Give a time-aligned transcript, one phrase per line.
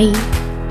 [0.00, 0.14] Hey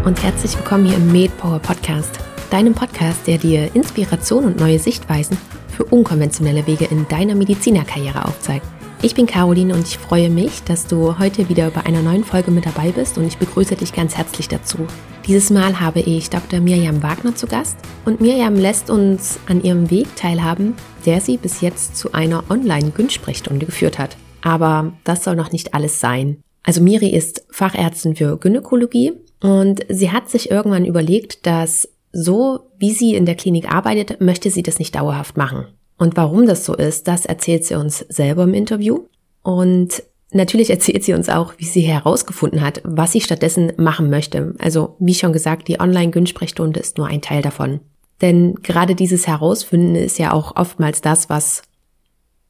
[0.05, 5.37] und herzlich willkommen hier im MedPower Podcast, deinem Podcast, der dir Inspiration und neue Sichtweisen
[5.67, 8.65] für unkonventionelle Wege in deiner Medizinerkarriere aufzeigt.
[9.03, 12.49] Ich bin Caroline und ich freue mich, dass du heute wieder bei einer neuen Folge
[12.49, 14.87] mit dabei bist und ich begrüße dich ganz herzlich dazu.
[15.27, 16.59] Dieses Mal habe ich Dr.
[16.59, 20.73] Mirjam Wagner zu Gast und Mirjam lässt uns an ihrem Weg teilhaben,
[21.05, 24.17] der sie bis jetzt zu einer Online-Günnsprechstunde geführt hat.
[24.41, 26.41] Aber das soll noch nicht alles sein.
[26.63, 32.91] Also Miri ist Fachärztin für Gynäkologie und sie hat sich irgendwann überlegt, dass so wie
[32.91, 35.67] sie in der Klinik arbeitet, möchte sie das nicht dauerhaft machen.
[35.97, 39.01] Und warum das so ist, das erzählt sie uns selber im Interview.
[39.43, 44.55] Und natürlich erzählt sie uns auch, wie sie herausgefunden hat, was sie stattdessen machen möchte.
[44.59, 47.81] Also, wie schon gesagt, die Online-Günnsprechstunde ist nur ein Teil davon.
[48.21, 51.63] Denn gerade dieses Herausfinden ist ja auch oftmals das, was,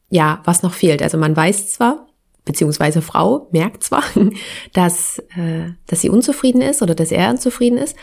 [0.10, 1.02] ja, was noch fehlt.
[1.02, 2.08] Also man weiß zwar,
[2.46, 4.04] beziehungsweise Frau merkt zwar,
[4.74, 7.96] dass, äh, dass sie unzufrieden ist oder dass er unzufrieden ist,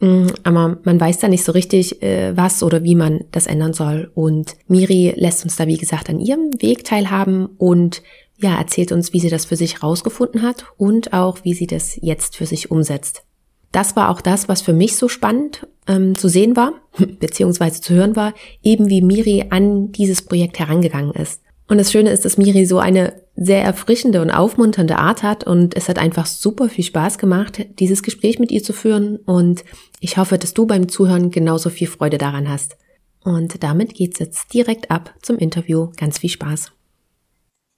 [0.00, 3.72] Mm, aber man weiß da nicht so richtig, äh, was oder wie man das ändern
[3.72, 4.10] soll.
[4.14, 8.02] Und Miri lässt uns da, wie gesagt, an ihrem Weg teilhaben und
[8.38, 11.96] ja, erzählt uns, wie sie das für sich rausgefunden hat und auch, wie sie das
[12.02, 13.24] jetzt für sich umsetzt.
[13.72, 16.74] Das war auch das, was für mich so spannend ähm, zu sehen war,
[17.18, 21.40] beziehungsweise zu hören war, eben wie Miri an dieses Projekt herangegangen ist.
[21.68, 25.76] Und das Schöne ist, dass Miri so eine sehr erfrischende und aufmunternde Art hat und
[25.76, 29.64] es hat einfach super viel Spaß gemacht, dieses Gespräch mit ihr zu führen und
[30.00, 32.76] ich hoffe, dass du beim Zuhören genauso viel Freude daran hast.
[33.22, 35.88] Und damit geht's jetzt direkt ab zum Interview.
[35.96, 36.72] Ganz viel Spaß.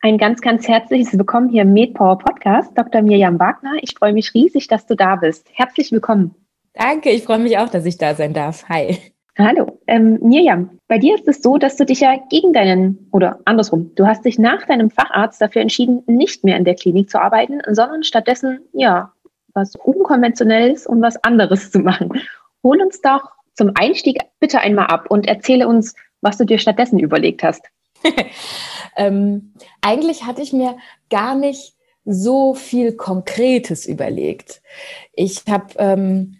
[0.00, 3.02] Ein ganz, ganz herzliches Willkommen hier im MedPower Podcast, Dr.
[3.02, 3.78] Mirjam Wagner.
[3.80, 5.48] Ich freue mich riesig, dass du da bist.
[5.52, 6.34] Herzlich willkommen.
[6.74, 8.68] Danke, ich freue mich auch, dass ich da sein darf.
[8.68, 8.98] Hi.
[9.40, 13.38] Hallo, ähm, Mirjam, bei dir ist es so, dass du dich ja gegen deinen, oder
[13.44, 17.20] andersrum, du hast dich nach deinem Facharzt dafür entschieden, nicht mehr in der Klinik zu
[17.20, 19.12] arbeiten, sondern stattdessen, ja,
[19.54, 22.20] was unkonventionelles und was anderes zu machen.
[22.64, 26.98] Hol uns doch zum Einstieg bitte einmal ab und erzähle uns, was du dir stattdessen
[26.98, 27.62] überlegt hast.
[28.96, 30.78] ähm, eigentlich hatte ich mir
[31.10, 31.74] gar nicht
[32.04, 34.62] so viel Konkretes überlegt.
[35.12, 36.38] Ich habe ähm,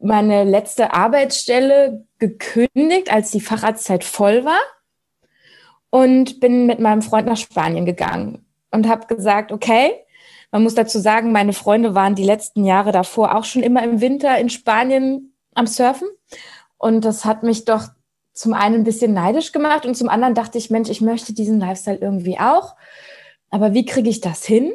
[0.00, 4.60] meine letzte Arbeitsstelle gekündigt, als die Facharztzeit voll war
[5.90, 9.92] und bin mit meinem Freund nach Spanien gegangen und habe gesagt, okay,
[10.50, 14.00] man muss dazu sagen, meine Freunde waren die letzten Jahre davor auch schon immer im
[14.00, 16.08] Winter in Spanien am Surfen
[16.78, 17.88] und das hat mich doch
[18.32, 21.60] zum einen ein bisschen neidisch gemacht und zum anderen dachte ich, Mensch, ich möchte diesen
[21.60, 22.74] Lifestyle irgendwie auch,
[23.50, 24.72] aber wie kriege ich das hin?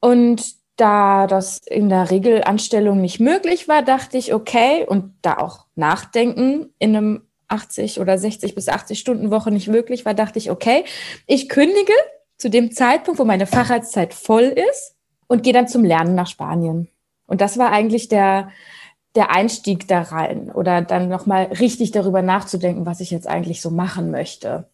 [0.00, 5.66] Und da das in der Regelanstellung nicht möglich war, dachte ich, okay, und da auch
[5.74, 10.50] Nachdenken in einem 80 oder 60 bis 80 Stunden Woche nicht möglich war, dachte ich,
[10.50, 10.84] okay,
[11.26, 11.92] ich kündige
[12.36, 14.94] zu dem Zeitpunkt, wo meine Facharztzeit voll ist
[15.26, 16.88] und gehe dann zum Lernen nach Spanien.
[17.26, 18.50] Und das war eigentlich der,
[19.14, 23.70] der Einstieg da rein oder dann nochmal richtig darüber nachzudenken, was ich jetzt eigentlich so
[23.70, 24.68] machen möchte.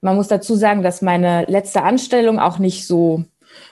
[0.00, 3.24] Man muss dazu sagen, dass meine letzte Anstellung auch nicht so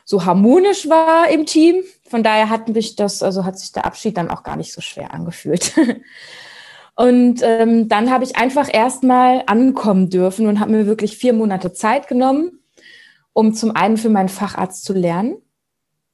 [0.04, 1.82] so harmonisch war im Team.
[2.08, 4.80] Von daher hat mich das, also hat sich der Abschied dann auch gar nicht so
[4.80, 5.72] schwer angefühlt.
[6.96, 11.74] Und ähm, dann habe ich einfach erstmal ankommen dürfen und habe mir wirklich vier Monate
[11.74, 12.60] Zeit genommen,
[13.34, 15.36] um zum einen für meinen Facharzt zu lernen.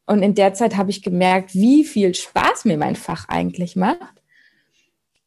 [0.06, 4.22] Und in der Zeit habe ich gemerkt, wie viel Spaß mir mein Fach eigentlich macht.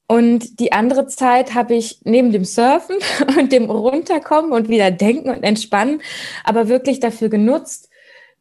[0.08, 2.98] Und die andere Zeit habe ich neben dem Surfen
[3.40, 6.02] und dem Runterkommen und wieder denken und entspannen,
[6.44, 7.90] aber wirklich dafür genutzt,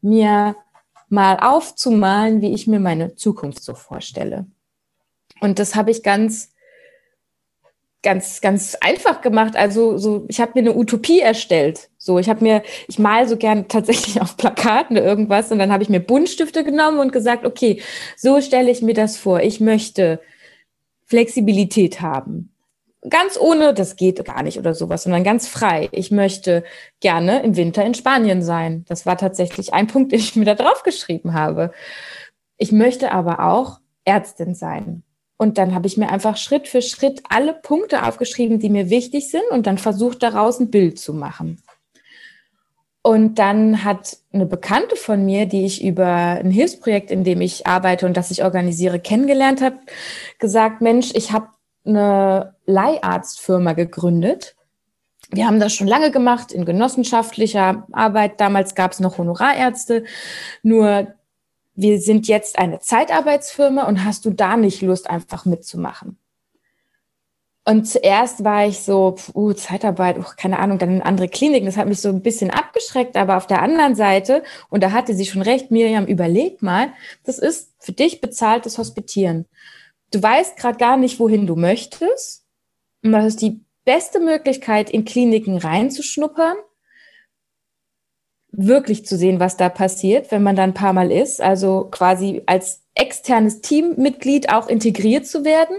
[0.05, 0.55] mir
[1.09, 4.47] mal aufzumalen, wie ich mir meine Zukunft so vorstelle.
[5.41, 6.53] Und das habe ich ganz,
[8.01, 9.55] ganz, ganz einfach gemacht.
[9.55, 11.89] Also so, ich habe mir eine Utopie erstellt.
[11.97, 15.83] So, ich habe mir, ich mal so gern tatsächlich auf Plakaten irgendwas und dann habe
[15.83, 17.81] ich mir Buntstifte genommen und gesagt, okay,
[18.15, 19.41] so stelle ich mir das vor.
[19.41, 20.21] Ich möchte
[21.05, 22.54] Flexibilität haben
[23.09, 25.89] ganz ohne, das geht gar nicht oder sowas, sondern ganz frei.
[25.91, 26.63] Ich möchte
[26.99, 28.85] gerne im Winter in Spanien sein.
[28.87, 31.71] Das war tatsächlich ein Punkt, den ich mir da drauf geschrieben habe.
[32.57, 35.03] Ich möchte aber auch Ärztin sein.
[35.37, 39.29] Und dann habe ich mir einfach Schritt für Schritt alle Punkte aufgeschrieben, die mir wichtig
[39.29, 41.61] sind und dann versucht daraus ein Bild zu machen.
[43.01, 47.67] Und dann hat eine Bekannte von mir, die ich über ein Hilfsprojekt, in dem ich
[47.67, 49.77] arbeite und das ich organisiere, kennengelernt habe,
[50.39, 51.49] gesagt, Mensch, ich habe
[51.85, 54.55] eine Leiharztfirma gegründet.
[55.31, 58.39] Wir haben das schon lange gemacht in genossenschaftlicher Arbeit.
[58.39, 60.03] Damals gab es noch Honorarärzte.
[60.63, 61.07] Nur
[61.75, 66.17] wir sind jetzt eine Zeitarbeitsfirma und hast du da nicht Lust, einfach mitzumachen?
[67.67, 71.65] Und zuerst war ich so, uh, Zeitarbeit, uh, keine Ahnung, dann in andere Kliniken.
[71.65, 73.17] Das hat mich so ein bisschen abgeschreckt.
[73.17, 76.89] Aber auf der anderen Seite, und da hatte sie schon recht, Miriam, überleg mal,
[77.23, 79.47] das ist für dich bezahltes Hospitieren.
[80.15, 82.45] Du weißt gerade gar nicht, wohin du möchtest.
[83.03, 86.55] Und das ist die beste Möglichkeit, in Kliniken reinzuschnuppern,
[88.49, 91.41] wirklich zu sehen, was da passiert, wenn man da ein paar Mal ist.
[91.41, 95.75] Also quasi als externes Teammitglied auch integriert zu werden.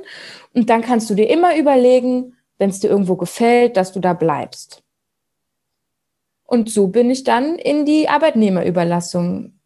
[0.52, 4.12] Und dann kannst du dir immer überlegen, wenn es dir irgendwo gefällt, dass du da
[4.12, 4.82] bleibst.
[6.44, 9.58] Und so bin ich dann in die Arbeitnehmerüberlassung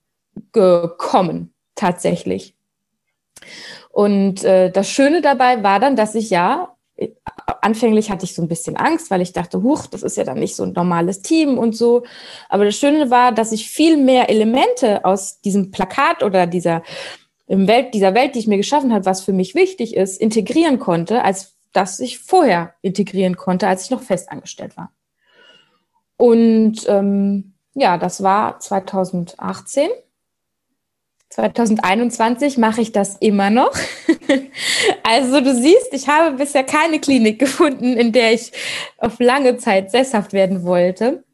[0.52, 2.54] gekommen, tatsächlich.
[3.90, 6.76] Und äh, das Schöne dabei war dann, dass ich ja,
[7.62, 10.38] anfänglich hatte ich so ein bisschen Angst, weil ich dachte, huch, das ist ja dann
[10.38, 12.04] nicht so ein normales Team und so.
[12.48, 16.82] Aber das Schöne war, dass ich viel mehr Elemente aus diesem Plakat oder dieser
[17.46, 20.78] im Welt, dieser Welt, die ich mir geschaffen habe, was für mich wichtig ist, integrieren
[20.78, 24.92] konnte, als dass ich vorher integrieren konnte, als ich noch festangestellt war.
[26.16, 29.88] Und ähm, ja, das war 2018.
[31.30, 33.72] 2021 mache ich das immer noch.
[35.04, 38.52] also du siehst, ich habe bisher keine Klinik gefunden, in der ich
[38.98, 41.24] auf lange Zeit sesshaft werden wollte.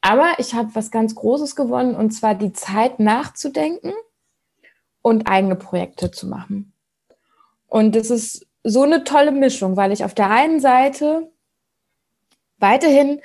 [0.00, 3.92] Aber ich habe was ganz Großes gewonnen, und zwar die Zeit nachzudenken
[5.00, 6.72] und eigene Projekte zu machen.
[7.68, 11.30] Und das ist so eine tolle Mischung, weil ich auf der einen Seite
[12.58, 13.20] weiterhin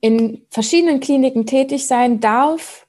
[0.00, 2.83] in verschiedenen Kliniken tätig sein darf.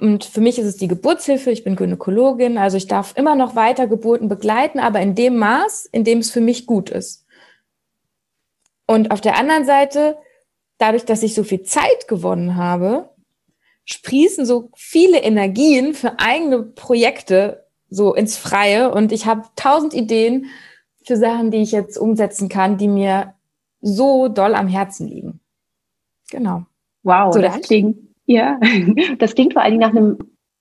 [0.00, 1.50] Und für mich ist es die Geburtshilfe.
[1.50, 5.86] Ich bin Gynäkologin, also ich darf immer noch weiter Geburten begleiten, aber in dem Maß,
[5.86, 7.26] in dem es für mich gut ist.
[8.86, 10.16] Und auf der anderen Seite,
[10.78, 13.10] dadurch, dass ich so viel Zeit gewonnen habe,
[13.84, 20.46] sprießen so viele Energien für eigene Projekte so ins Freie und ich habe tausend Ideen
[21.04, 23.34] für Sachen, die ich jetzt umsetzen kann, die mir
[23.80, 25.40] so doll am Herzen liegen.
[26.30, 26.66] Genau.
[27.02, 28.60] Wow, so, das klingt, ja,
[29.18, 30.18] das klingt vor allen Dingen nach einem,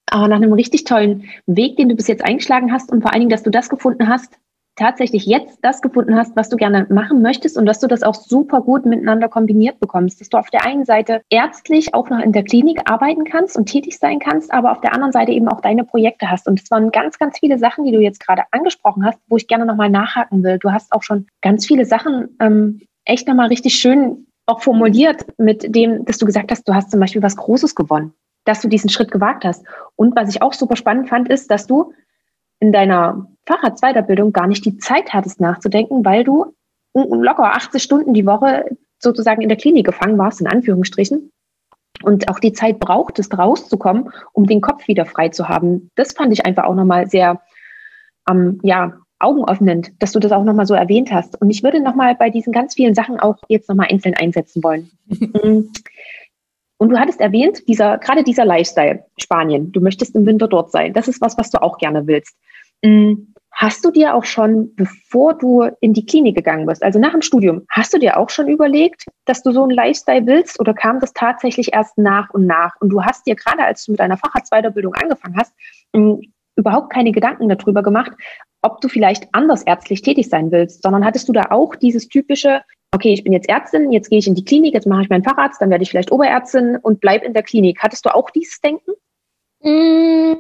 [0.10, 3.22] aber nach einem richtig tollen Weg, den du bis jetzt eingeschlagen hast und vor allen
[3.22, 4.40] Dingen, dass du das gefunden hast,
[4.78, 8.14] tatsächlich jetzt das gefunden hast, was du gerne machen möchtest und dass du das auch
[8.14, 10.22] super gut miteinander kombiniert bekommst.
[10.22, 13.66] Dass du auf der einen Seite ärztlich auch noch in der Klinik arbeiten kannst und
[13.66, 16.48] tätig sein kannst, aber auf der anderen Seite eben auch deine Projekte hast.
[16.48, 19.48] Und es waren ganz, ganz viele Sachen, die du jetzt gerade angesprochen hast, wo ich
[19.48, 20.60] gerne nochmal nachhaken will.
[20.60, 25.76] Du hast auch schon ganz viele Sachen ähm, echt nochmal richtig schön auch formuliert mit
[25.76, 28.14] dem, dass du gesagt hast, du hast zum Beispiel was Großes gewonnen,
[28.46, 29.64] dass du diesen Schritt gewagt hast.
[29.96, 31.94] Und was ich auch super spannend fand, ist, dass du
[32.60, 36.56] in deiner Facharztweiterbildung gar nicht die Zeit hattest nachzudenken, weil du
[36.94, 38.66] locker 80 Stunden die Woche
[39.00, 41.32] sozusagen in der Klinik gefangen warst, in Anführungsstrichen.
[42.04, 45.92] Und auch die Zeit brauchtest, rauszukommen, um den Kopf wieder frei zu haben.
[45.96, 47.42] Das fand ich einfach auch nochmal sehr,
[48.30, 51.40] ähm, ja, augenöffnend, dass du das auch nochmal so erwähnt hast.
[51.42, 54.92] Und ich würde nochmal bei diesen ganz vielen Sachen auch jetzt nochmal einzeln einsetzen wollen.
[55.20, 55.72] Mhm.
[56.80, 60.94] Und du hattest erwähnt, dieser, gerade dieser Lifestyle, Spanien, du möchtest im Winter dort sein.
[60.94, 62.38] Das ist was, was du auch gerne willst.
[62.84, 63.34] Mhm.
[63.52, 67.24] Hast du dir auch schon, bevor du in die Klinik gegangen bist, also nach dem
[67.24, 71.00] Studium, hast du dir auch schon überlegt, dass du so einen Lifestyle willst oder kam
[71.00, 72.76] das tatsächlich erst nach und nach?
[72.80, 75.54] Und du hast dir gerade, als du mit deiner Facharztweiterbildung angefangen hast,
[75.94, 76.20] mm,
[76.58, 78.12] überhaupt keine Gedanken darüber gemacht,
[78.62, 82.62] ob du vielleicht anders ärztlich tätig sein willst, sondern hattest du da auch dieses typische,
[82.94, 85.24] okay, ich bin jetzt Ärztin, jetzt gehe ich in die Klinik, jetzt mache ich meinen
[85.24, 87.80] Facharzt, dann werde ich vielleicht Oberärztin und bleib in der Klinik.
[87.82, 88.92] Hattest du auch dieses Denken?
[89.62, 90.38] Mm,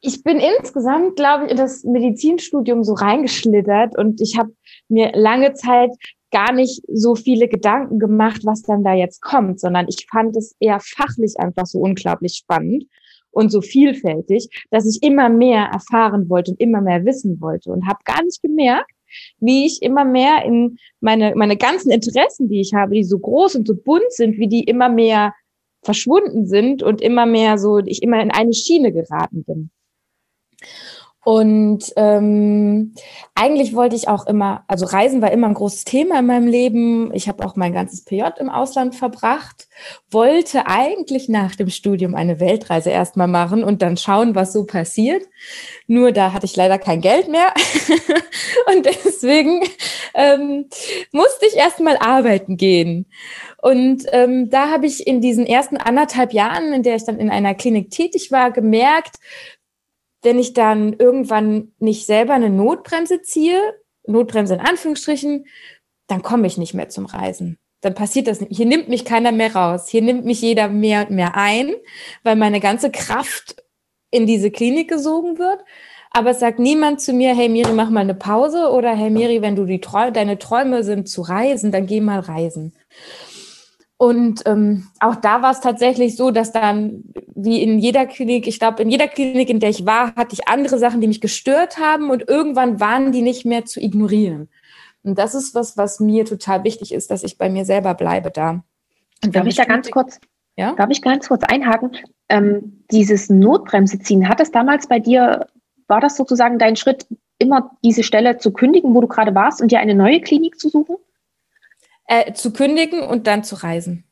[0.00, 4.52] ich bin insgesamt, glaube ich, in das Medizinstudium so reingeschlittert und ich habe
[4.88, 5.90] mir lange Zeit
[6.30, 10.54] gar nicht so viele Gedanken gemacht, was dann da jetzt kommt, sondern ich fand es
[10.60, 12.84] eher fachlich einfach so unglaublich spannend
[13.36, 17.86] und so vielfältig, dass ich immer mehr erfahren wollte und immer mehr wissen wollte und
[17.86, 18.90] habe gar nicht gemerkt,
[19.40, 23.56] wie ich immer mehr in meine, meine ganzen Interessen, die ich habe, die so groß
[23.56, 25.34] und so bunt sind, wie die immer mehr
[25.82, 29.70] verschwunden sind und immer mehr so, ich immer in eine Schiene geraten bin.
[31.26, 32.94] Und ähm,
[33.34, 37.12] eigentlich wollte ich auch immer, also Reisen war immer ein großes Thema in meinem Leben.
[37.14, 39.66] Ich habe auch mein ganzes PJ im Ausland verbracht,
[40.08, 45.24] wollte eigentlich nach dem Studium eine Weltreise erstmal machen und dann schauen, was so passiert.
[45.88, 47.52] Nur da hatte ich leider kein Geld mehr
[48.72, 49.62] und deswegen
[50.14, 50.66] ähm,
[51.10, 53.06] musste ich erstmal arbeiten gehen.
[53.60, 57.30] Und ähm, da habe ich in diesen ersten anderthalb Jahren, in der ich dann in
[57.30, 59.16] einer Klinik tätig war, gemerkt,
[60.26, 63.60] wenn ich dann irgendwann nicht selber eine Notbremse ziehe,
[64.08, 65.46] Notbremse in Anführungsstrichen,
[66.08, 67.58] dann komme ich nicht mehr zum Reisen.
[67.80, 68.56] Dann passiert das nicht.
[68.56, 69.88] Hier nimmt mich keiner mehr raus.
[69.88, 71.74] Hier nimmt mich jeder mehr und mehr ein,
[72.24, 73.62] weil meine ganze Kraft
[74.10, 75.60] in diese Klinik gesogen wird.
[76.10, 79.42] aber es sagt niemand zu mir, hey Miri, mach mal eine Pause oder hey Miri,
[79.42, 82.72] wenn du die Träu deine Träume sind zu reisen, dann geh mal reisen.
[83.98, 88.58] Und ähm, auch da war es tatsächlich so, dass dann, wie in jeder Klinik, ich
[88.58, 91.78] glaube, in jeder Klinik, in der ich war, hatte ich andere Sachen, die mich gestört
[91.78, 94.50] haben und irgendwann waren die nicht mehr zu ignorieren.
[95.02, 98.30] Und das ist was, was mir total wichtig ist, dass ich bei mir selber bleibe
[98.30, 98.64] da.
[99.24, 100.20] Und darf ich da ganz kurz,
[100.56, 100.74] ja?
[100.74, 101.92] darf ich ganz kurz einhaken?
[102.28, 105.46] Ähm, dieses Notbremse ziehen, hat es damals bei dir,
[105.86, 107.06] war das sozusagen dein Schritt,
[107.38, 110.68] immer diese Stelle zu kündigen, wo du gerade warst und dir eine neue Klinik zu
[110.68, 110.96] suchen?
[112.08, 114.04] Äh, zu kündigen und dann zu reisen.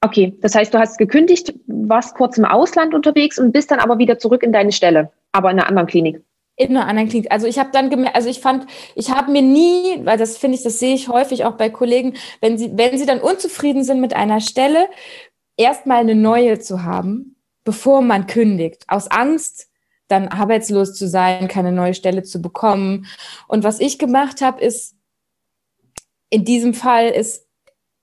[0.00, 3.98] Okay, das heißt, du hast gekündigt, warst kurz im Ausland unterwegs und bist dann aber
[3.98, 6.22] wieder zurück in deine Stelle, aber in einer anderen Klinik.
[6.56, 7.32] In einer anderen Klinik.
[7.32, 10.56] Also ich habe dann gemerkt, also ich fand, ich habe mir nie, weil das finde
[10.56, 14.00] ich, das sehe ich häufig auch bei Kollegen, wenn sie, wenn sie dann unzufrieden sind
[14.00, 14.88] mit einer Stelle,
[15.56, 19.68] erstmal eine neue zu haben, bevor man kündigt, aus Angst,
[20.08, 23.06] dann arbeitslos zu sein, keine neue Stelle zu bekommen.
[23.48, 24.94] Und was ich gemacht habe, ist
[26.32, 27.46] in diesem Fall ist,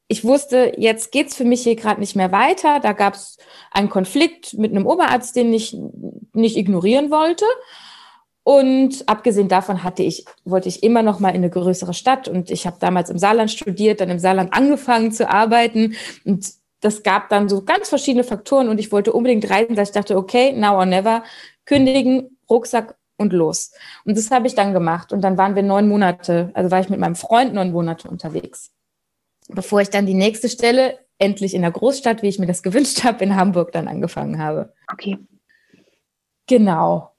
[0.08, 2.80] ich wusste, jetzt geht's für mich hier gerade nicht mehr weiter.
[2.80, 3.38] Da gab es
[3.72, 5.76] einen Konflikt mit einem Oberarzt, den ich
[6.34, 7.46] nicht ignorieren wollte.
[8.44, 12.28] Und abgesehen davon hatte ich, wollte ich immer noch mal in eine größere Stadt.
[12.28, 15.96] Und ich habe damals im Saarland studiert, dann im Saarland angefangen zu arbeiten.
[16.24, 18.70] Und das gab dann so ganz verschiedene Faktoren.
[18.70, 21.24] Und ich wollte unbedingt reisen, dass ich dachte, okay, now or never,
[21.66, 23.72] kündigen, Rucksack und los.
[24.06, 25.14] Und das habe ich dann gemacht.
[25.14, 28.72] Und dann waren wir neun Monate, also war ich mit meinem Freund neun Monate unterwegs.
[29.48, 33.04] Bevor ich dann die nächste Stelle endlich in der Großstadt, wie ich mir das gewünscht
[33.04, 34.74] habe, in Hamburg dann angefangen habe.
[34.92, 35.18] Okay.
[36.48, 37.12] Genau.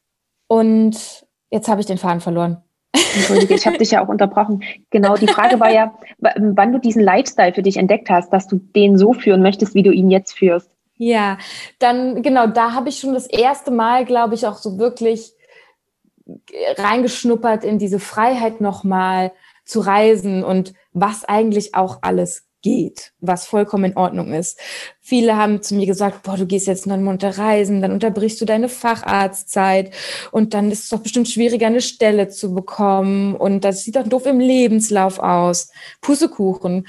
[0.49, 2.62] Und jetzt habe ich den Faden verloren.
[2.92, 4.64] Entschuldige, ich habe dich ja auch unterbrochen.
[4.90, 8.57] Genau, die Frage war ja, wann du diesen Lifestyle für dich entdeckt hast, dass du
[8.57, 10.71] den so führen möchtest, wie du ihn jetzt führst.
[10.97, 11.38] Ja,
[11.78, 15.33] dann genau, da habe ich schon das erste Mal, glaube ich, auch so wirklich
[16.76, 19.32] reingeschnuppert in diese Freiheit nochmal
[19.64, 24.60] zu reisen und was eigentlich auch alles geht, was vollkommen in Ordnung ist.
[25.00, 28.44] Viele haben zu mir gesagt, boah, du gehst jetzt neun Monate reisen, dann unterbrichst du
[28.44, 29.92] deine Facharztzeit
[30.30, 34.06] und dann ist es doch bestimmt schwieriger, eine Stelle zu bekommen und das sieht doch
[34.06, 35.70] doof im Lebenslauf aus.
[36.00, 36.87] Pussekuchen.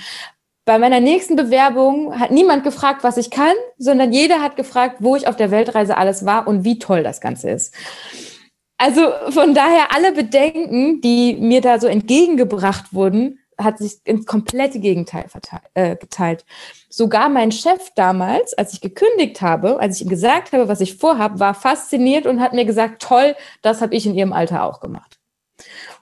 [0.65, 5.15] Bei meiner nächsten Bewerbung hat niemand gefragt, was ich kann, sondern jeder hat gefragt, wo
[5.15, 7.73] ich auf der Weltreise alles war und wie toll das Ganze ist.
[8.81, 14.79] Also von daher alle Bedenken, die mir da so entgegengebracht wurden, hat sich ins komplette
[14.79, 16.45] Gegenteil verteilt, äh, geteilt.
[16.89, 20.97] Sogar mein Chef damals, als ich gekündigt habe, als ich ihm gesagt habe, was ich
[20.97, 24.79] vorhabe, war fasziniert und hat mir gesagt, toll, das habe ich in ihrem Alter auch
[24.79, 25.19] gemacht.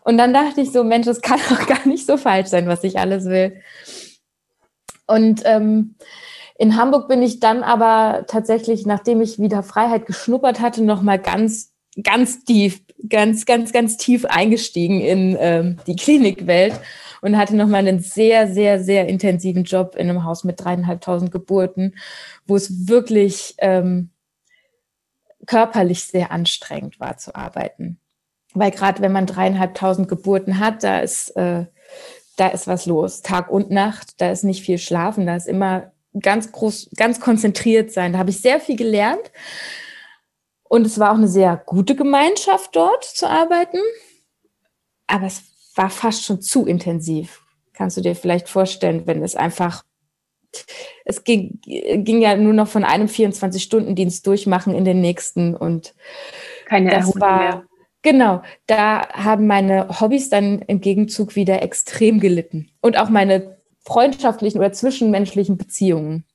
[0.05, 2.85] Und dann dachte ich so, Mensch, das kann doch gar nicht so falsch sein, was
[2.85, 3.61] ich alles will.
[5.05, 5.95] Und ähm,
[6.57, 11.19] in Hamburg bin ich dann aber tatsächlich, nachdem ich wieder Freiheit geschnuppert hatte, noch mal
[11.19, 16.79] ganz ganz tief, ganz, ganz, ganz tief eingestiegen in ähm, die Klinikwelt
[17.21, 21.95] und hatte nochmal einen sehr, sehr, sehr intensiven Job in einem Haus mit dreieinhalbtausend Geburten,
[22.45, 24.11] wo es wirklich ähm,
[25.45, 27.99] körperlich sehr anstrengend war zu arbeiten.
[28.53, 31.65] Weil gerade wenn man dreieinhalbtausend Geburten hat, da ist, äh,
[32.35, 33.21] da ist was los.
[33.21, 37.91] Tag und Nacht, da ist nicht viel Schlafen, da ist immer ganz groß, ganz konzentriert
[37.91, 38.13] sein.
[38.13, 39.31] Da habe ich sehr viel gelernt.
[40.69, 43.79] Und es war auch eine sehr gute Gemeinschaft dort zu arbeiten.
[45.07, 45.41] Aber es
[45.75, 47.41] war fast schon zu intensiv.
[47.73, 49.83] Kannst du dir vielleicht vorstellen, wenn es einfach,
[51.05, 55.95] es ging, ging ja nur noch von einem 24-Stunden-Dienst durchmachen in den nächsten und
[56.65, 57.63] keine das Erholung war, mehr.
[58.01, 62.69] Genau, da haben meine Hobbys dann im Gegenzug wieder extrem gelitten.
[62.81, 66.25] Und auch meine freundschaftlichen oder zwischenmenschlichen Beziehungen.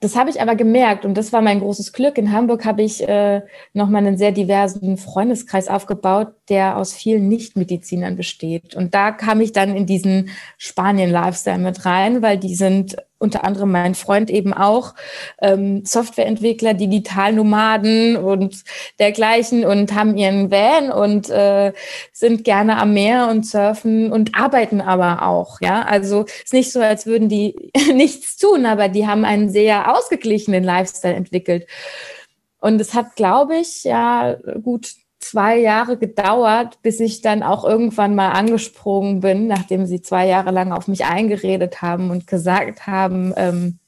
[0.00, 2.18] Das habe ich aber gemerkt und das war mein großes Glück.
[2.18, 8.14] In Hamburg habe ich äh, nochmal einen sehr diversen Freundeskreis aufgebaut, der aus vielen Nichtmedizinern
[8.14, 8.76] besteht.
[8.76, 13.72] Und da kam ich dann in diesen Spanien-Lifestyle mit rein, weil die sind unter anderem
[13.72, 14.94] mein Freund eben auch
[15.40, 18.62] ähm, Softwareentwickler, Digitalnomaden und
[18.98, 21.72] dergleichen und haben ihren Van und äh,
[22.12, 25.60] sind gerne am Meer und surfen und arbeiten aber auch.
[25.60, 29.96] Ja, also ist nicht so, als würden die nichts tun, aber die haben einen sehr
[29.96, 31.66] ausgeglichenen Lifestyle entwickelt.
[32.60, 38.14] Und es hat, glaube ich, ja gut zwei Jahre gedauert, bis ich dann auch irgendwann
[38.14, 43.32] mal angesprungen bin, nachdem sie zwei Jahre lang auf mich eingeredet haben und gesagt haben,
[43.36, 43.78] ähm,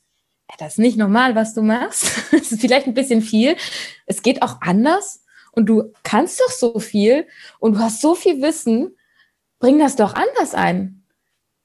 [0.58, 2.10] das ist nicht normal, was du machst.
[2.32, 3.56] Das ist vielleicht ein bisschen viel.
[4.06, 7.26] Es geht auch anders und du kannst doch so viel
[7.60, 8.96] und du hast so viel Wissen.
[9.60, 11.04] Bring das doch anders ein.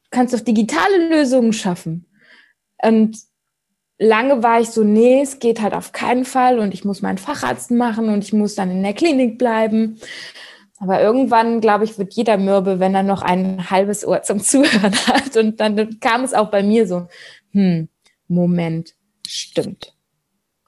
[0.03, 2.05] Du kannst doch digitale Lösungen schaffen.
[2.83, 3.17] Und
[3.97, 7.17] lange war ich so, nee, es geht halt auf keinen Fall und ich muss meinen
[7.17, 9.99] Facharzt machen und ich muss dann in der Klinik bleiben.
[10.77, 14.95] Aber irgendwann, glaube ich, wird jeder mürbe, wenn er noch ein halbes Ohr zum Zuhören
[15.07, 15.37] hat.
[15.37, 17.07] Und dann kam es auch bei mir so,
[17.51, 17.87] hm,
[18.27, 18.93] Moment,
[19.25, 19.93] stimmt.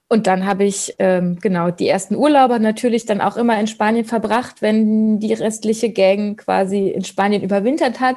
[0.09, 4.05] Und dann habe ich ähm, genau die ersten Urlauber natürlich dann auch immer in Spanien
[4.05, 8.15] verbracht, wenn die restliche Gang quasi in Spanien überwintert hat.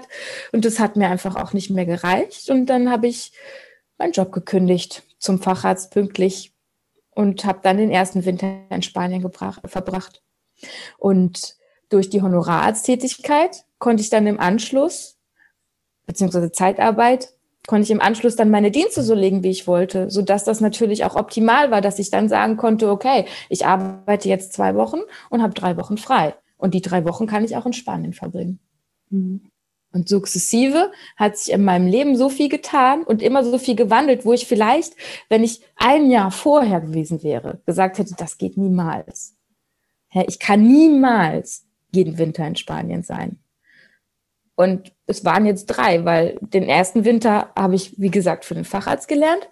[0.52, 2.48] Und das hat mir einfach auch nicht mehr gereicht.
[2.48, 3.32] Und dann habe ich
[4.00, 6.52] meinen Job gekündigt zum Facharzt pünktlich
[7.10, 10.22] und habe dann den ersten Winter in Spanien gebracht, verbracht.
[10.98, 11.56] Und
[11.88, 15.18] durch die Honorararzttätigkeit konnte ich dann im Anschluss,
[16.06, 17.34] beziehungsweise Zeitarbeit,
[17.66, 20.60] konnte ich im Anschluss dann meine Dienste so legen, wie ich wollte, so dass das
[20.60, 25.00] natürlich auch optimal war, dass ich dann sagen konnte, okay, ich arbeite jetzt zwei Wochen
[25.28, 26.34] und habe drei Wochen frei.
[26.56, 28.60] Und die drei Wochen kann ich auch in Spanien verbringen.
[29.10, 29.49] Mhm.
[29.92, 34.24] Und sukzessive hat sich in meinem Leben so viel getan und immer so viel gewandelt,
[34.24, 34.94] wo ich vielleicht,
[35.28, 39.36] wenn ich ein Jahr vorher gewesen wäre, gesagt hätte, das geht niemals.
[40.28, 43.40] Ich kann niemals jeden Winter in Spanien sein.
[44.54, 48.64] Und es waren jetzt drei, weil den ersten Winter habe ich, wie gesagt, für den
[48.64, 49.48] Facharzt gelernt.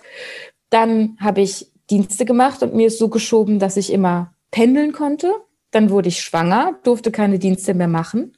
[0.71, 5.33] Dann habe ich Dienste gemacht und mir ist so geschoben, dass ich immer pendeln konnte.
[5.71, 8.37] Dann wurde ich schwanger, durfte keine Dienste mehr machen.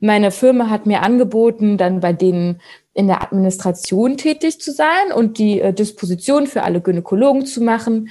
[0.00, 2.60] Meine Firma hat mir angeboten, dann bei denen
[2.94, 8.08] in der Administration tätig zu sein und die äh, Disposition für alle Gynäkologen zu machen.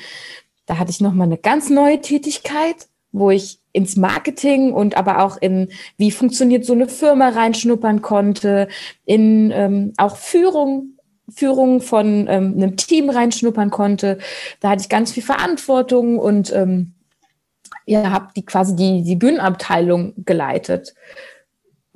[0.66, 5.38] Da hatte ich nochmal eine ganz neue Tätigkeit, wo ich ins Marketing und aber auch
[5.38, 8.68] in, wie funktioniert so eine Firma reinschnuppern konnte,
[9.06, 10.94] in ähm, auch Führung
[11.30, 14.18] Führung von ähm, einem Team reinschnuppern konnte.
[14.62, 16.94] Da hatte ich ganz viel Verantwortung und ähm,
[17.86, 20.94] ja, habe die quasi die, die Bühnenabteilung geleitet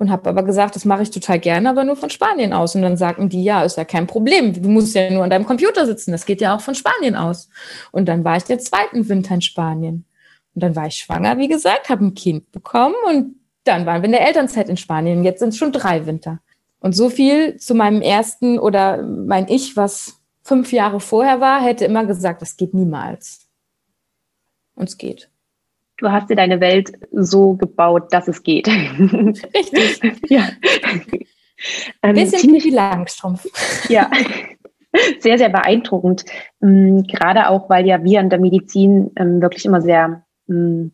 [0.02, 2.74] und habe aber gesagt, das mache ich total gerne, aber nur von Spanien aus.
[2.74, 4.52] Und dann sagten die, ja, ist ja kein Problem.
[4.60, 6.10] Du musst ja nur an deinem Computer sitzen.
[6.10, 7.48] Das geht ja auch von Spanien aus.
[7.92, 10.04] Und dann war ich den zweiten Winter in Spanien.
[10.54, 14.06] Und dann war ich schwanger, wie gesagt, habe ein Kind bekommen und dann waren wir
[14.06, 15.22] in der Elternzeit in Spanien.
[15.22, 16.40] Jetzt sind es schon drei Winter.
[16.80, 21.84] Und so viel zu meinem ersten oder mein Ich, was fünf Jahre vorher war, hätte
[21.84, 23.46] immer gesagt, das geht niemals.
[24.74, 25.30] Und es geht.
[25.98, 28.66] Du hast dir deine Welt so gebaut, dass es geht.
[28.68, 30.20] Richtig.
[30.28, 30.48] ja.
[32.00, 33.46] Ein bisschen ziemlich Langstrumpf.
[33.88, 34.10] Ja.
[35.20, 36.24] Sehr, sehr beeindruckend.
[36.62, 40.92] Ähm, gerade auch, weil ja wir in der Medizin ähm, wirklich immer sehr ähm,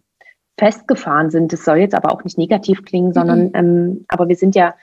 [0.58, 1.52] festgefahren sind.
[1.52, 3.52] Das soll jetzt aber auch nicht negativ klingen, sondern mhm.
[3.54, 4.74] ähm, aber wir sind ja,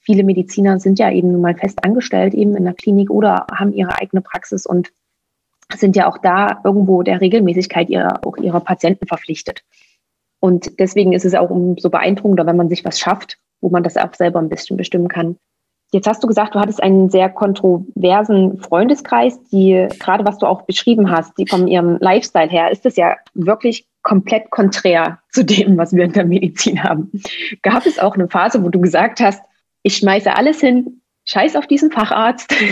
[0.00, 3.72] viele Mediziner sind ja eben nun mal fest angestellt, eben in der Klinik oder haben
[3.72, 4.92] ihre eigene Praxis und
[5.74, 9.64] sind ja auch da irgendwo der Regelmäßigkeit ihrer, auch ihrer Patienten verpflichtet.
[10.40, 13.96] Und deswegen ist es auch umso beeindruckender, wenn man sich was schafft, wo man das
[13.96, 15.36] auch selber ein bisschen bestimmen kann.
[15.92, 20.62] Jetzt hast du gesagt, du hattest einen sehr kontroversen Freundeskreis, die gerade was du auch
[20.62, 25.76] beschrieben hast, die von ihrem Lifestyle her, ist das ja wirklich komplett konträr zu dem,
[25.78, 27.10] was wir in der Medizin haben.
[27.62, 29.42] Gab es auch eine Phase, wo du gesagt hast,
[29.82, 32.54] ich schmeiße alles hin, scheiß auf diesen Facharzt.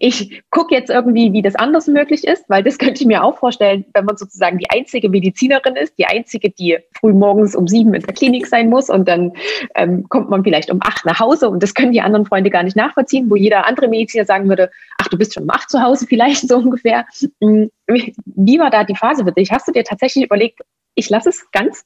[0.00, 3.38] Ich gucke jetzt irgendwie, wie das anders möglich ist, weil das könnte ich mir auch
[3.38, 7.94] vorstellen, wenn man sozusagen die einzige Medizinerin ist, die einzige, die früh morgens um sieben
[7.94, 9.32] in der Klinik sein muss und dann
[9.74, 12.62] ähm, kommt man vielleicht um acht nach Hause und das können die anderen Freunde gar
[12.62, 15.82] nicht nachvollziehen, wo jeder andere Mediziner sagen würde, ach, du bist schon um acht zu
[15.82, 17.06] Hause vielleicht so ungefähr.
[17.42, 19.50] Hm, wie war da die Phase für dich?
[19.50, 20.60] Hast du dir tatsächlich überlegt,
[20.94, 21.84] ich lasse es ganz?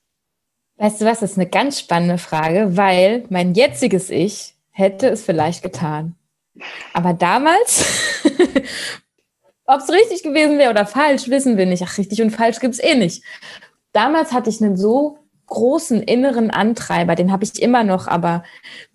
[0.76, 5.22] Weißt du was, das ist eine ganz spannende Frage, weil mein jetziges Ich hätte es
[5.22, 6.16] vielleicht getan.
[6.92, 7.85] Aber damals,
[9.66, 11.85] ob es richtig gewesen wäre oder falsch, wissen wir nicht.
[11.87, 13.22] Ach, richtig und falsch gibt es eh nicht.
[13.92, 18.42] Damals hatte ich einen so großen inneren Antreiber, den habe ich immer noch, aber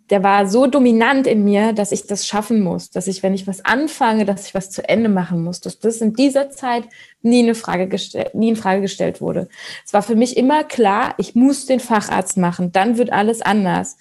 [0.10, 3.46] der war so dominant in mir, dass ich das schaffen muss, dass ich, wenn ich
[3.46, 6.86] was anfange, dass ich was zu Ende machen muss, dass das in dieser Zeit
[7.22, 7.90] nie eine Frage
[8.34, 9.50] nie in Frage gestellt wurde.
[9.86, 13.98] Es war für mich immer klar, ich muss den Facharzt machen, dann wird alles anders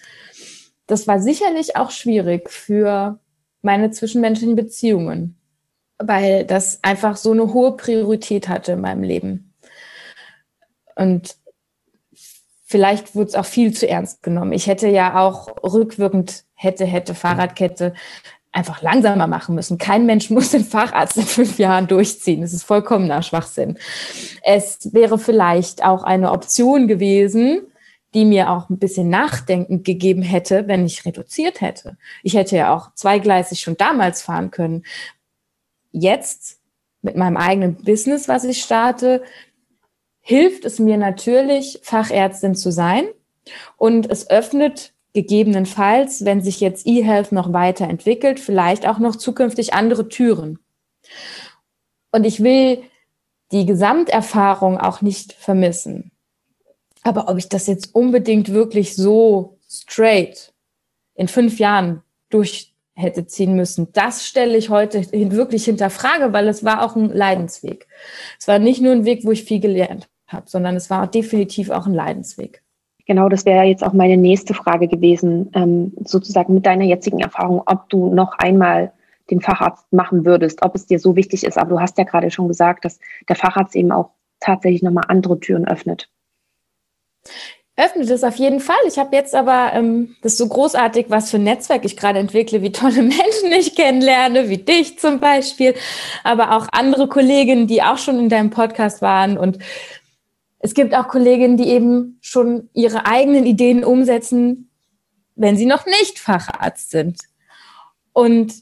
[0.86, 3.18] das war sicherlich auch schwierig für
[3.62, 5.36] meine zwischenmenschlichen Beziehungen,
[5.98, 9.54] weil das einfach so eine hohe Priorität hatte in meinem Leben.
[10.94, 11.36] Und
[12.64, 14.52] vielleicht wurde es auch viel zu ernst genommen.
[14.52, 17.94] Ich hätte ja auch rückwirkend hätte, hätte Fahrradkette
[18.52, 19.78] einfach langsamer machen müssen.
[19.78, 22.40] Kein Mensch muss den Facharzt in fünf Jahren durchziehen.
[22.40, 23.78] Das ist vollkommener Schwachsinn.
[24.42, 27.62] Es wäre vielleicht auch eine Option gewesen,
[28.16, 31.98] die mir auch ein bisschen Nachdenken gegeben hätte, wenn ich reduziert hätte.
[32.22, 34.84] Ich hätte ja auch zweigleisig schon damals fahren können.
[35.92, 36.60] Jetzt
[37.02, 39.22] mit meinem eigenen Business, was ich starte,
[40.20, 43.04] hilft es mir natürlich, Fachärztin zu sein.
[43.76, 50.08] Und es öffnet gegebenenfalls, wenn sich jetzt eHealth noch weiterentwickelt, vielleicht auch noch zukünftig andere
[50.08, 50.58] Türen.
[52.12, 52.82] Und ich will
[53.52, 56.12] die Gesamterfahrung auch nicht vermissen.
[57.06, 60.52] Aber ob ich das jetzt unbedingt wirklich so straight
[61.14, 66.48] in fünf Jahren durch hätte ziehen müssen, das stelle ich heute wirklich hinter Frage, weil
[66.48, 67.86] es war auch ein Leidensweg.
[68.40, 71.70] Es war nicht nur ein Weg, wo ich viel gelernt habe, sondern es war definitiv
[71.70, 72.64] auch ein Leidensweg.
[73.06, 77.62] Genau, das wäre jetzt auch meine nächste Frage gewesen, ähm, sozusagen mit deiner jetzigen Erfahrung,
[77.66, 78.92] ob du noch einmal
[79.30, 81.56] den Facharzt machen würdest, ob es dir so wichtig ist.
[81.56, 85.38] Aber du hast ja gerade schon gesagt, dass der Facharzt eben auch tatsächlich nochmal andere
[85.38, 86.10] Türen öffnet.
[87.78, 88.76] Öffnet es auf jeden Fall.
[88.88, 92.18] Ich habe jetzt aber, ähm, das ist so großartig, was für ein Netzwerk ich gerade
[92.18, 95.74] entwickle, wie tolle Menschen ich kennenlerne, wie dich zum Beispiel,
[96.24, 99.36] aber auch andere Kolleginnen, die auch schon in deinem Podcast waren.
[99.36, 99.58] Und
[100.58, 104.70] es gibt auch Kolleginnen, die eben schon ihre eigenen Ideen umsetzen,
[105.34, 107.18] wenn sie noch nicht Facharzt sind.
[108.14, 108.54] Und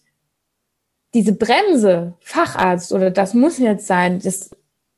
[1.15, 4.51] diese Bremse, Facharzt oder das muss jetzt sein, das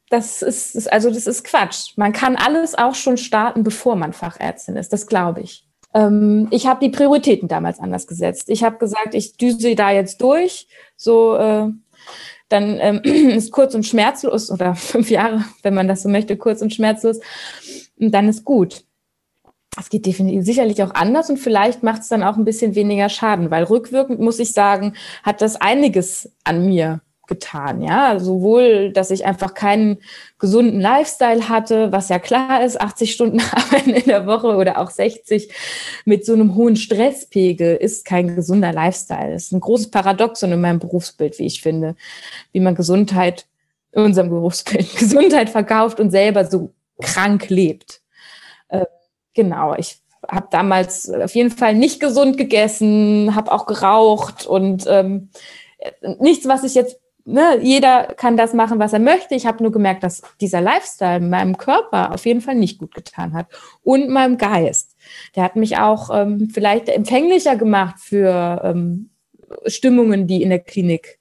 [0.09, 1.93] das ist, also das ist Quatsch.
[1.97, 4.93] Man kann alles auch schon starten, bevor man Fachärztin ist.
[4.93, 5.67] Das glaube ich.
[5.95, 8.49] Ähm, ich habe die Prioritäten damals anders gesetzt.
[8.49, 10.69] Ich habe gesagt, ich düse da jetzt durch.
[10.97, 11.71] So, äh,
[12.49, 16.63] dann ähm, ist kurz und schmerzlos oder fünf Jahre, wenn man das so möchte, kurz
[16.63, 17.19] und schmerzlos.
[17.99, 18.85] Und dann ist gut.
[19.79, 23.11] Es geht definitiv sicherlich auch anders und vielleicht macht es dann auch ein bisschen weniger
[23.11, 29.11] Schaden, weil rückwirkend muss ich sagen, hat das einiges an mir getan, ja, sowohl, dass
[29.11, 29.99] ich einfach keinen
[30.39, 34.91] gesunden Lifestyle hatte, was ja klar ist, 80 Stunden arbeiten in der Woche oder auch
[34.91, 35.53] 60
[36.05, 39.33] mit so einem hohen Stresspegel ist kein gesunder Lifestyle.
[39.33, 41.97] Das ist ein großes Paradoxon in meinem Berufsbild, wie ich finde,
[42.53, 43.47] wie man Gesundheit
[43.93, 48.01] in unserem Berufsbild Gesundheit verkauft und selber so krank lebt.
[48.69, 48.87] Äh,
[49.35, 55.31] genau, ich habe damals auf jeden Fall nicht gesund gegessen, habe auch geraucht und ähm,
[56.19, 59.35] nichts, was ich jetzt ne, jeder kann das machen, was er möchte.
[59.35, 63.35] Ich habe nur gemerkt, dass dieser Lifestyle meinem Körper auf jeden Fall nicht gut getan
[63.35, 63.49] hat
[63.83, 64.97] und meinem Geist.
[65.35, 69.11] Der hat mich auch ähm, vielleicht empfänglicher gemacht für ähm,
[69.67, 71.19] Stimmungen, die in der Klinik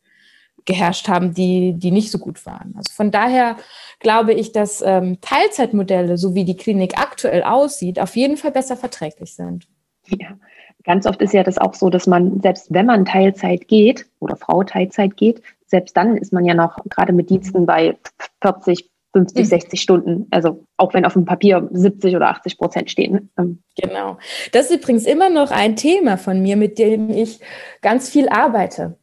[0.66, 2.74] geherrscht haben, die, die nicht so gut waren.
[2.76, 3.56] Also von daher
[4.00, 8.76] glaube ich, dass ähm, Teilzeitmodelle, so wie die Klinik aktuell aussieht, auf jeden Fall besser
[8.76, 9.68] verträglich sind.
[10.08, 10.38] Ja,
[10.84, 14.36] ganz oft ist ja das auch so, dass man, selbst wenn man Teilzeit geht oder
[14.36, 17.98] Frau Teilzeit geht, selbst dann ist man ja noch gerade mit Diensten bei
[18.42, 20.28] 40, 50, 60 Stunden.
[20.32, 23.32] Also auch wenn auf dem Papier 70 oder 80 Prozent stehen.
[23.38, 24.18] Ähm, genau.
[24.52, 27.40] Das ist übrigens immer noch ein Thema von mir, mit dem ich
[27.82, 28.98] ganz viel arbeite.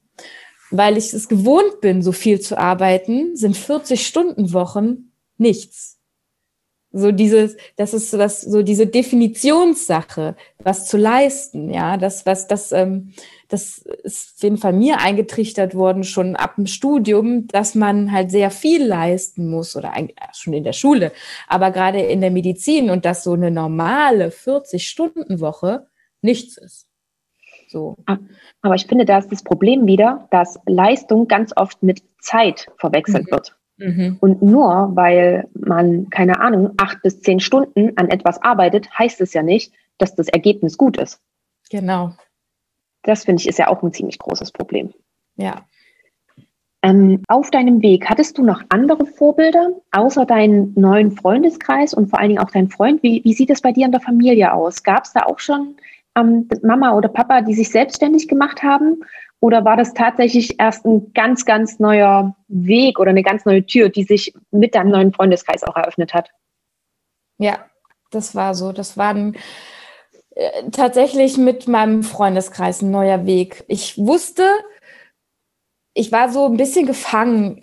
[0.70, 5.91] Weil ich es gewohnt bin, so viel zu arbeiten, sind 40 Stunden Wochen nichts.
[6.92, 12.48] So dieses, das ist so das, so diese Definitionssache, was zu leisten, ja, das, was,
[12.48, 13.14] das, ähm,
[13.48, 18.30] das ist auf jeden Fall mir eingetrichtert worden, schon ab dem Studium, dass man halt
[18.30, 21.12] sehr viel leisten muss oder eigentlich schon in der Schule,
[21.48, 25.86] aber gerade in der Medizin und dass so eine normale 40-Stunden-Woche
[26.20, 26.88] nichts ist.
[27.68, 27.96] So.
[28.04, 28.18] Ah,
[28.60, 33.26] aber ich finde, da ist das Problem wieder, dass Leistung ganz oft mit Zeit verwechselt
[33.26, 33.30] mhm.
[33.30, 33.56] wird.
[33.78, 34.18] Mhm.
[34.20, 39.32] Und nur weil man, keine Ahnung, acht bis zehn Stunden an etwas arbeitet, heißt es
[39.32, 41.20] ja nicht, dass das Ergebnis gut ist.
[41.70, 42.14] Genau.
[43.02, 44.92] Das finde ich ist ja auch ein ziemlich großes Problem.
[45.36, 45.64] Ja.
[46.82, 52.18] Ähm, auf deinem Weg hattest du noch andere Vorbilder außer deinen neuen Freundeskreis und vor
[52.18, 53.02] allen Dingen auch dein Freund?
[53.02, 54.82] Wie, wie sieht es bei dir in der Familie aus?
[54.82, 55.76] Gab es da auch schon
[56.16, 59.00] ähm, Mama oder Papa, die sich selbstständig gemacht haben?
[59.42, 63.88] Oder war das tatsächlich erst ein ganz, ganz neuer Weg oder eine ganz neue Tür,
[63.88, 66.30] die sich mit deinem neuen Freundeskreis auch eröffnet hat?
[67.38, 67.66] Ja,
[68.12, 68.70] das war so.
[68.70, 69.36] Das war ein,
[70.36, 73.64] äh, tatsächlich mit meinem Freundeskreis ein neuer Weg.
[73.66, 74.48] Ich wusste,
[75.92, 77.62] ich war so ein bisschen gefangen.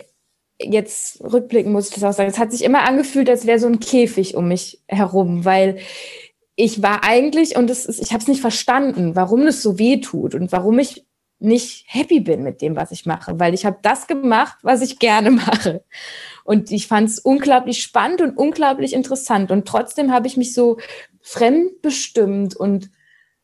[0.60, 2.28] Jetzt rückblicken muss ich das auch sagen.
[2.28, 5.78] Es hat sich immer angefühlt, als wäre so ein Käfig um mich herum, weil
[6.56, 9.98] ich war eigentlich, und das ist, ich habe es nicht verstanden, warum es so weh
[10.02, 11.06] tut und warum ich
[11.40, 14.98] nicht happy bin mit dem, was ich mache, weil ich habe das gemacht, was ich
[14.98, 15.82] gerne mache.
[16.44, 19.50] Und ich fand es unglaublich spannend und unglaublich interessant.
[19.50, 20.78] Und trotzdem habe ich mich so
[21.20, 22.90] fremdbestimmt und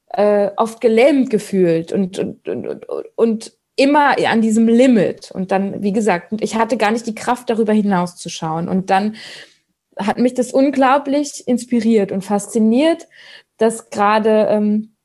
[0.09, 5.31] äh, oft gelähmt gefühlt und, und, und, und immer an diesem Limit.
[5.31, 8.69] Und dann, wie gesagt, ich hatte gar nicht die Kraft, darüber hinauszuschauen.
[8.69, 9.17] Und dann
[9.99, 13.07] hat mich das unglaublich inspiriert und fasziniert,
[13.59, 14.96] dass gerade ähm,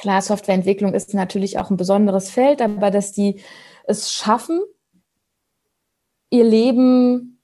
[0.00, 3.42] Klar, Softwareentwicklung ist natürlich auch ein besonderes Feld, aber dass die
[3.84, 4.58] es schaffen,
[6.30, 7.42] ihr Leben,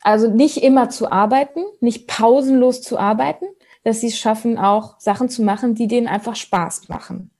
[0.00, 3.44] also nicht immer zu arbeiten, nicht pausenlos zu arbeiten,
[3.84, 7.30] dass sie es schaffen, auch Sachen zu machen, die denen einfach Spaß machen.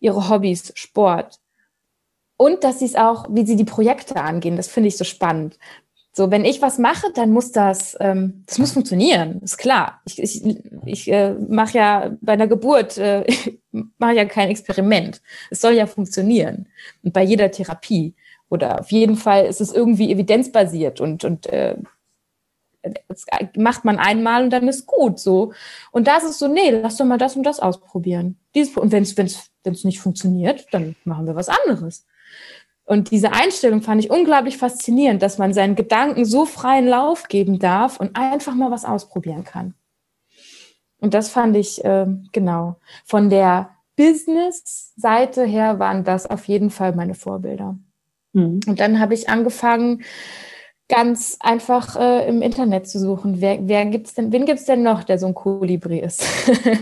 [0.00, 1.38] Ihre Hobbys, Sport,
[2.36, 5.56] und dass sie es auch, wie sie die Projekte angehen, das finde ich so spannend.
[6.16, 10.00] So, wenn ich was mache, dann muss das, ähm, das muss funktionieren, ist klar.
[10.04, 10.44] Ich, ich,
[10.86, 13.26] ich äh, mache ja bei einer Geburt, äh,
[13.98, 15.20] mache ja kein Experiment.
[15.50, 16.68] Es soll ja funktionieren.
[17.02, 18.14] Und bei jeder Therapie.
[18.48, 21.76] Oder auf jeden Fall ist es irgendwie evidenzbasiert und, und äh,
[23.08, 23.24] das
[23.56, 25.52] macht man einmal und dann ist gut so.
[25.90, 28.38] Und da ist es so, nee, lass doch mal das und das ausprobieren.
[28.54, 32.06] Dieses, und wenn es nicht funktioniert, dann machen wir was anderes.
[32.84, 37.58] Und diese Einstellung fand ich unglaublich faszinierend, dass man seinen Gedanken so freien Lauf geben
[37.58, 39.74] darf und einfach mal was ausprobieren kann.
[41.00, 46.94] Und das fand ich, äh, genau, von der Business-Seite her waren das auf jeden Fall
[46.94, 47.78] meine Vorbilder.
[48.32, 48.60] Mhm.
[48.66, 50.02] Und dann habe ich angefangen,
[50.88, 53.40] ganz einfach äh, im Internet zu suchen.
[53.40, 56.24] Wer, wer gibt's denn, wen gibt's denn noch, der so ein Kolibri ist?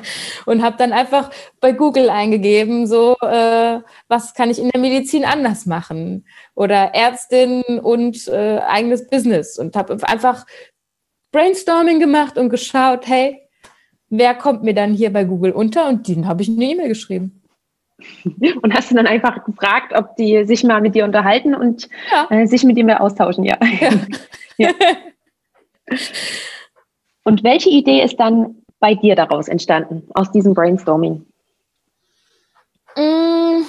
[0.46, 5.24] und habe dann einfach bei Google eingegeben, so äh, was kann ich in der Medizin
[5.24, 6.26] anders machen?
[6.54, 10.46] Oder Ärztin und äh, eigenes Business und habe einfach
[11.30, 13.40] Brainstorming gemacht und geschaut, hey,
[14.08, 15.88] wer kommt mir dann hier bei Google unter?
[15.88, 17.41] Und den habe ich eine E-Mail geschrieben.
[18.62, 22.26] Und hast du dann einfach gefragt, ob die sich mal mit dir unterhalten und ja.
[22.30, 23.56] äh, sich mit dir mehr austauschen, ja.
[24.58, 24.70] ja.
[27.24, 31.24] Und welche Idee ist dann bei dir daraus entstanden, aus diesem Brainstorming?
[32.96, 33.62] Mm,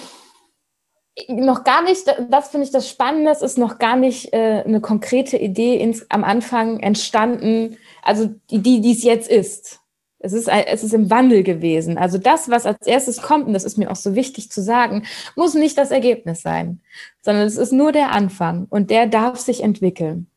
[1.29, 4.81] noch gar nicht, das finde ich das Spannende, es ist noch gar nicht äh, eine
[4.81, 9.79] konkrete Idee ins, am Anfang entstanden, also die, die es jetzt ist.
[10.25, 11.97] Es ist, es ist im Wandel gewesen.
[11.97, 15.03] Also das, was als erstes kommt, und das ist mir auch so wichtig zu sagen,
[15.35, 16.79] muss nicht das Ergebnis sein,
[17.21, 20.27] sondern es ist nur der Anfang und der darf sich entwickeln.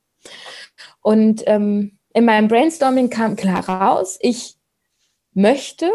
[1.02, 4.56] Und ähm, in meinem Brainstorming kam klar raus, ich
[5.34, 5.88] möchte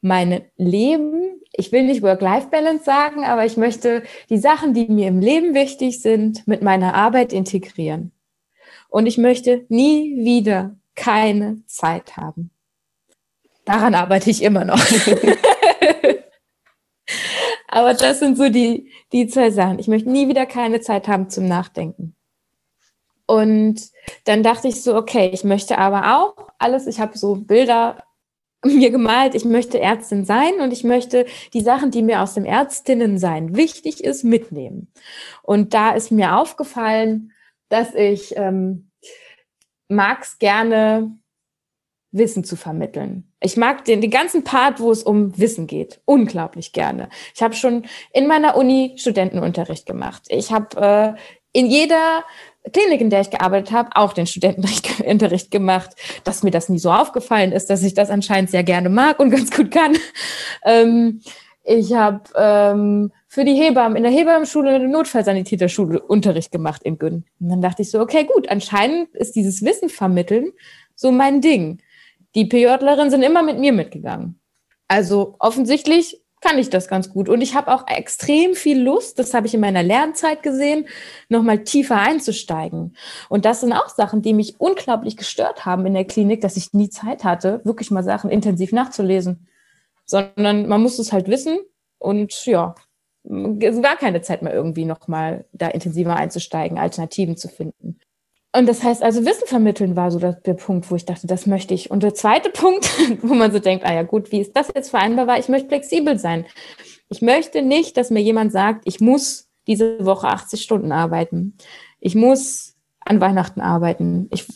[0.00, 5.18] mein Leben, ich will nicht Work-Life-Balance sagen, aber ich möchte die Sachen, die mir im
[5.18, 8.12] Leben wichtig sind, mit meiner Arbeit integrieren.
[8.88, 12.50] Und ich möchte nie wieder keine Zeit haben.
[13.64, 14.80] Daran arbeite ich immer noch.
[17.68, 19.78] Aber das sind so die, die zwei Sachen.
[19.78, 22.14] Ich möchte nie wieder keine Zeit haben zum Nachdenken.
[23.26, 23.80] Und
[24.24, 28.04] dann dachte ich so, okay, ich möchte aber auch alles, ich habe so Bilder
[28.64, 32.44] mir gemalt, ich möchte Ärztin sein und ich möchte die Sachen, die mir aus dem
[32.44, 34.92] Ärztinnensein wichtig ist, mitnehmen.
[35.42, 37.32] Und da ist mir aufgefallen,
[37.68, 38.90] dass ich ähm,
[39.88, 41.18] mag es gerne,
[42.14, 43.32] Wissen zu vermitteln.
[43.40, 47.08] Ich mag den, den ganzen Part, wo es um Wissen geht, unglaublich gerne.
[47.34, 50.22] Ich habe schon in meiner Uni Studentenunterricht gemacht.
[50.28, 51.20] Ich habe äh,
[51.52, 52.24] in jeder
[52.72, 55.90] Klinik, in der ich gearbeitet habe, auch den Studentenunterricht gemacht,
[56.22, 59.30] dass mir das nie so aufgefallen ist, dass ich das anscheinend sehr gerne mag und
[59.30, 59.96] ganz gut kann.
[60.64, 61.20] Ähm,
[61.64, 67.24] ich habe ähm, für die Hebammen in der Hebammenschule eine Notfallsanitäterschule Unterricht gemacht in Gün.
[67.40, 70.52] Und dann dachte ich so, okay, gut, anscheinend ist dieses Wissen vermitteln
[70.94, 71.82] so mein Ding.
[72.34, 74.40] Die PJlerin sind immer mit mir mitgegangen.
[74.88, 77.28] Also offensichtlich kann ich das ganz gut.
[77.28, 80.86] Und ich habe auch extrem viel Lust, das habe ich in meiner Lernzeit gesehen,
[81.28, 82.96] nochmal tiefer einzusteigen.
[83.28, 86.72] Und das sind auch Sachen, die mich unglaublich gestört haben in der Klinik, dass ich
[86.72, 89.48] nie Zeit hatte, wirklich mal Sachen intensiv nachzulesen
[90.04, 91.58] sondern man muss es halt wissen
[91.98, 92.74] und ja,
[93.24, 97.98] war keine Zeit mehr irgendwie nochmal da intensiver einzusteigen, Alternativen zu finden.
[98.56, 101.46] Und das heißt also, Wissen vermitteln war so der, der, Punkt, wo ich dachte, das
[101.46, 101.90] möchte ich.
[101.90, 102.88] Und der zweite Punkt,
[103.22, 105.68] wo man so denkt, ah ja gut, wie ist das jetzt vereinbar, war, ich möchte
[105.68, 106.46] flexibel sein.
[107.08, 111.56] Ich möchte nicht, dass mir jemand sagt, ich muss diese Woche 80 Stunden arbeiten.
[111.98, 114.28] Ich muss an Weihnachten arbeiten.
[114.30, 114.46] Ich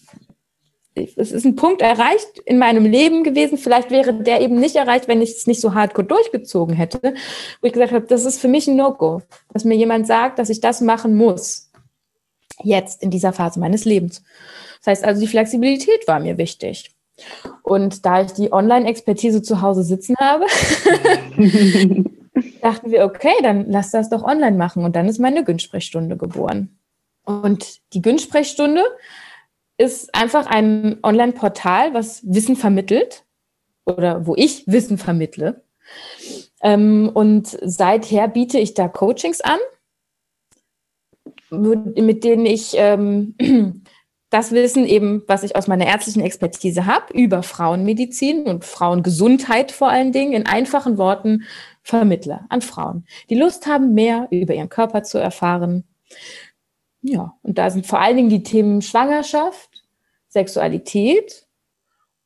[1.16, 3.58] es ist ein Punkt erreicht in meinem Leben gewesen.
[3.58, 7.14] Vielleicht wäre der eben nicht erreicht, wenn ich es nicht so hardcore durchgezogen hätte.
[7.60, 10.50] Wo ich gesagt habe, das ist für mich ein No-Go, dass mir jemand sagt, dass
[10.50, 11.70] ich das machen muss.
[12.62, 14.22] Jetzt in dieser Phase meines Lebens.
[14.78, 16.94] Das heißt also, die Flexibilität war mir wichtig.
[17.62, 20.46] Und da ich die Online-Expertise zu Hause sitzen habe,
[22.62, 24.84] dachten wir, okay, dann lass das doch online machen.
[24.84, 26.78] Und dann ist meine Günstsprechstunde geboren.
[27.24, 28.82] Und die Günstsprechstunde
[29.78, 33.24] ist einfach ein Online-Portal, was Wissen vermittelt
[33.86, 35.62] oder wo ich Wissen vermittle.
[36.62, 39.58] Ähm, und seither biete ich da Coachings an,
[41.50, 43.34] mit denen ich ähm,
[44.30, 49.88] das Wissen eben, was ich aus meiner ärztlichen Expertise habe, über Frauenmedizin und Frauengesundheit vor
[49.88, 51.44] allen Dingen in einfachen Worten
[51.82, 55.84] vermittle an Frauen, die Lust haben, mehr über ihren Körper zu erfahren.
[57.00, 59.67] Ja, und da sind vor allen Dingen die Themen Schwangerschaft,
[60.28, 61.46] Sexualität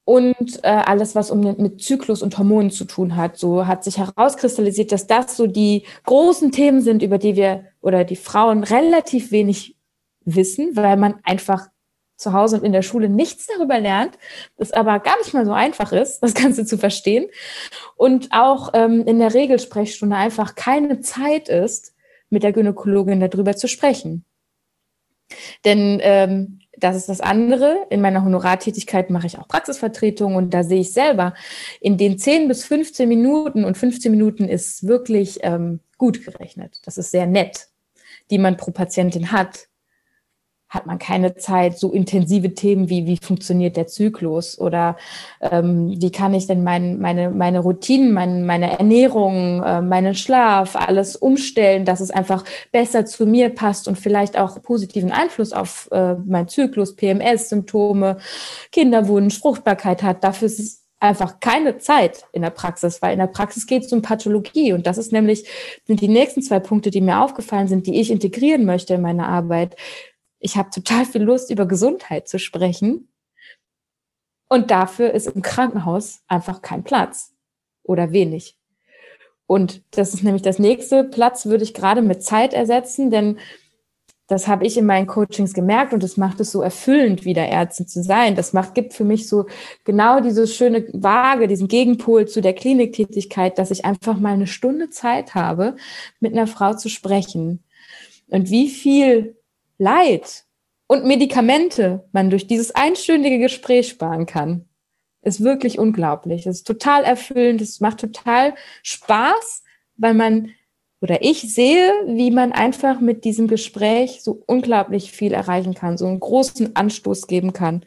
[0.05, 3.37] und äh, alles, was um, mit Zyklus und Hormonen zu tun hat.
[3.37, 8.05] So hat sich herauskristallisiert, dass das so die großen Themen sind, über die wir oder
[8.05, 9.77] die Frauen relativ wenig
[10.25, 11.69] wissen, weil man einfach
[12.17, 14.17] zu Hause und in der Schule nichts darüber lernt,
[14.57, 17.29] das aber gar nicht mal so einfach ist, das Ganze zu verstehen.
[17.97, 21.95] Und auch ähm, in der Regelsprechstunde einfach keine Zeit ist,
[22.31, 24.25] mit der Gynäkologin darüber zu sprechen.
[25.65, 27.87] Denn ähm, das ist das andere.
[27.91, 31.35] In meiner Honorartätigkeit mache ich auch Praxisvertretung und da sehe ich selber
[31.81, 36.81] in den 10 bis 15 Minuten und 15 Minuten ist wirklich ähm, gut gerechnet.
[36.85, 37.69] Das ist sehr nett,
[38.31, 39.69] die man pro Patientin hat
[40.73, 44.97] hat man keine Zeit, so intensive Themen wie, wie funktioniert der Zyklus oder
[45.43, 50.75] ähm, wie kann ich denn mein, meine, meine Routinen, mein, meine Ernährung, äh, meinen Schlaf,
[50.75, 55.91] alles umstellen, dass es einfach besser zu mir passt und vielleicht auch positiven Einfluss auf
[55.93, 58.17] äh, meinen Zyklus, PMS-Symptome,
[58.71, 60.25] Kinderwunsch, Fruchtbarkeit hat.
[60.25, 63.93] Dafür ist es einfach keine Zeit in der Praxis, weil in der Praxis geht es
[63.93, 65.45] um Pathologie und das ist nämlich,
[65.85, 69.27] sind die nächsten zwei Punkte, die mir aufgefallen sind, die ich integrieren möchte in meine
[69.27, 69.77] Arbeit
[70.43, 73.09] ich habe total viel Lust, über Gesundheit zu sprechen.
[74.49, 77.33] Und dafür ist im Krankenhaus einfach kein Platz
[77.85, 78.59] oder wenig.
[79.47, 81.05] Und das ist nämlich das nächste.
[81.05, 83.39] Platz würde ich gerade mit Zeit ersetzen, denn
[84.27, 87.87] das habe ich in meinen Coachings gemerkt und das macht es so erfüllend, wieder Ärztin
[87.87, 88.35] zu sein.
[88.35, 89.47] Das macht, gibt für mich so
[89.85, 94.91] genau diese schöne Waage, diesen Gegenpol zu der Kliniktätigkeit, dass ich einfach mal eine Stunde
[94.91, 95.77] Zeit habe,
[96.19, 97.63] mit einer Frau zu sprechen.
[98.29, 99.37] Und wie viel
[99.79, 100.45] Leid
[100.87, 104.69] und Medikamente man durch dieses einstündige Gespräch sparen kann,
[105.23, 106.47] ist wirklich unglaublich.
[106.47, 109.63] Es ist total erfüllend, es macht total Spaß,
[109.97, 110.51] weil man
[111.01, 116.07] oder ich sehe, wie man einfach mit diesem Gespräch so unglaublich viel erreichen kann, so
[116.07, 117.85] einen großen Anstoß geben kann,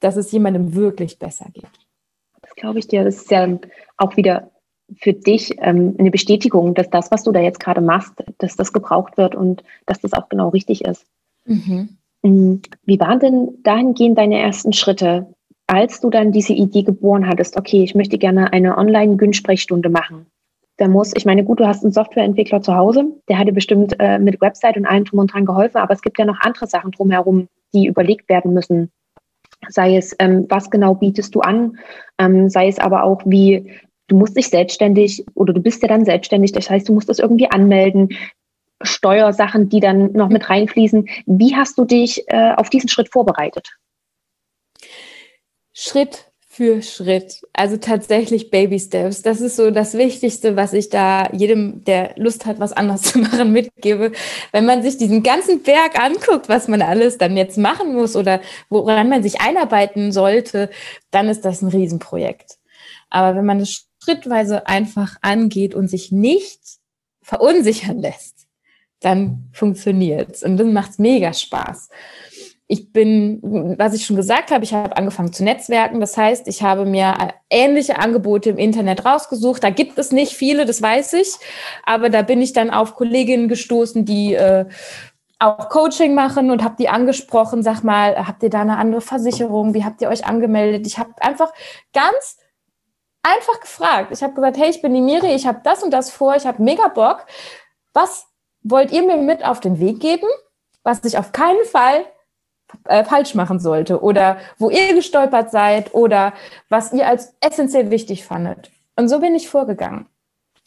[0.00, 1.68] dass es jemandem wirklich besser geht.
[2.40, 3.04] Das glaube ich dir.
[3.04, 3.58] Das ist ja
[3.98, 4.50] auch wieder
[4.96, 8.72] für dich ähm, eine Bestätigung, dass das, was du da jetzt gerade machst, dass das
[8.72, 11.04] gebraucht wird und dass das auch genau richtig ist.
[11.44, 11.98] Mhm.
[12.22, 15.34] Mm, wie waren denn dahingehend deine ersten Schritte,
[15.66, 20.26] als du dann diese Idee geboren hattest, okay, ich möchte gerne eine Online-Gün-Sprechstunde machen?
[20.78, 23.96] Da muss, ich meine, gut, du hast einen Softwareentwickler zu Hause, der hat dir bestimmt
[23.98, 26.66] äh, mit Website und allem drum und dran geholfen, aber es gibt ja noch andere
[26.66, 28.90] Sachen drumherum, die überlegt werden müssen.
[29.68, 31.78] Sei es, ähm, was genau bietest du an,
[32.18, 33.72] ähm, sei es aber auch, wie
[34.08, 37.18] du musst dich selbstständig oder du bist ja dann selbstständig, das heißt, du musst das
[37.18, 38.16] irgendwie anmelden.
[38.80, 41.08] Steuersachen, die dann noch mit reinfließen.
[41.26, 43.76] Wie hast du dich äh, auf diesen Schritt vorbereitet?
[45.72, 47.40] Schritt für Schritt.
[47.52, 49.22] Also tatsächlich Baby Steps.
[49.22, 53.18] Das ist so das Wichtigste, was ich da jedem, der Lust hat, was anderes zu
[53.18, 54.12] machen, mitgebe.
[54.52, 58.40] Wenn man sich diesen ganzen Berg anguckt, was man alles dann jetzt machen muss oder
[58.70, 60.70] woran man sich einarbeiten sollte,
[61.10, 62.58] dann ist das ein Riesenprojekt.
[63.10, 66.60] Aber wenn man es schrittweise einfach angeht und sich nicht
[67.22, 68.46] verunsichern lässt,
[69.00, 71.90] dann funktioniert's und dann macht's mega Spaß.
[72.70, 73.40] Ich bin,
[73.78, 76.00] was ich schon gesagt habe, ich habe angefangen zu netzwerken.
[76.00, 79.64] Das heißt, ich habe mir ähnliche Angebote im Internet rausgesucht.
[79.64, 81.28] Da gibt es nicht viele, das weiß ich,
[81.84, 84.66] aber da bin ich dann auf Kolleginnen gestoßen, die äh,
[85.38, 87.62] auch Coaching machen und habe die angesprochen.
[87.62, 89.72] Sag mal, habt ihr da eine andere Versicherung?
[89.72, 90.86] Wie habt ihr euch angemeldet?
[90.86, 91.52] Ich habe einfach
[91.92, 92.37] ganz
[93.22, 94.10] einfach gefragt.
[94.12, 96.46] Ich habe gesagt, hey, ich bin die Miri, ich habe das und das vor, ich
[96.46, 97.26] habe mega Bock.
[97.92, 98.26] Was
[98.62, 100.28] wollt ihr mir mit auf den Weg geben,
[100.82, 102.04] was ich auf keinen Fall
[102.84, 106.32] äh, falsch machen sollte oder wo ihr gestolpert seid oder
[106.68, 108.70] was ihr als essentiell wichtig fandet.
[108.96, 110.06] Und so bin ich vorgegangen.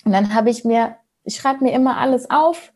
[0.06, 2.72] Und dann habe ich mir, ich schreibe mir immer alles auf,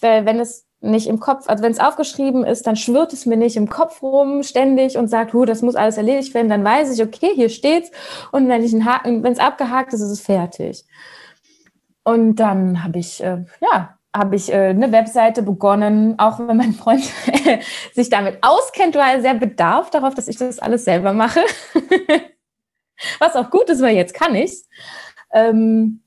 [0.00, 3.36] weil wenn es nicht im Kopf, also wenn es aufgeschrieben ist, dann schwirrt es mir
[3.36, 6.92] nicht im Kopf rum ständig und sagt, huh, das muss alles erledigt werden, dann weiß
[6.94, 7.90] ich, okay, hier steht's
[8.32, 10.84] und wenn ich einen Haken, wenn es abgehakt ist, ist es fertig.
[12.04, 16.74] Und dann habe ich äh, ja habe ich äh, eine Webseite begonnen, auch wenn mein
[16.74, 17.02] Freund
[17.94, 21.40] sich damit auskennt, war er sehr bedarf darauf, dass ich das alles selber mache.
[23.18, 24.68] Was auch gut ist, weil jetzt kann ich's.
[25.32, 26.02] Ähm,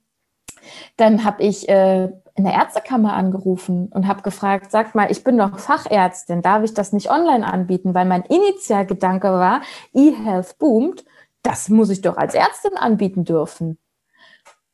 [0.96, 5.38] dann habe ich äh, in der Ärztekammer angerufen und habe gefragt, sagt mal, ich bin
[5.38, 7.94] doch Fachärztin, darf ich das nicht online anbieten?
[7.94, 9.62] Weil mein Initialgedanke war,
[9.94, 11.04] E-Health boomt,
[11.42, 13.78] das muss ich doch als Ärztin anbieten dürfen.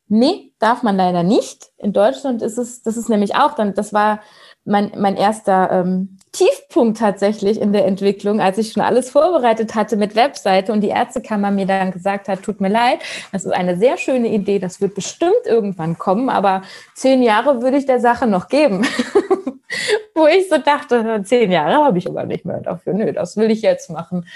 [0.08, 1.72] Nee, darf man leider nicht.
[1.78, 4.20] In Deutschland ist es, das ist nämlich auch dann, das war
[4.64, 9.96] mein, mein erster ähm, Tiefpunkt tatsächlich in der Entwicklung, als ich schon alles vorbereitet hatte
[9.96, 13.00] mit Webseite und die Ärztekammer mir dann gesagt hat, tut mir leid,
[13.32, 16.62] das ist eine sehr schöne Idee, das wird bestimmt irgendwann kommen, aber
[16.94, 18.86] zehn Jahre würde ich der Sache noch geben.
[20.14, 22.92] Wo ich so dachte, zehn Jahre habe ich aber nicht mehr dafür.
[22.94, 24.26] Nö, das will ich jetzt machen.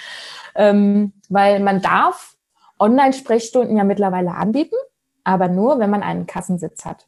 [0.54, 2.36] ähm, weil man darf
[2.78, 4.76] Online-Sprechstunden ja mittlerweile anbieten,
[5.24, 7.06] aber nur, wenn man einen Kassensitz hat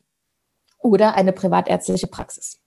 [0.78, 2.57] oder eine privatärztliche Praxis.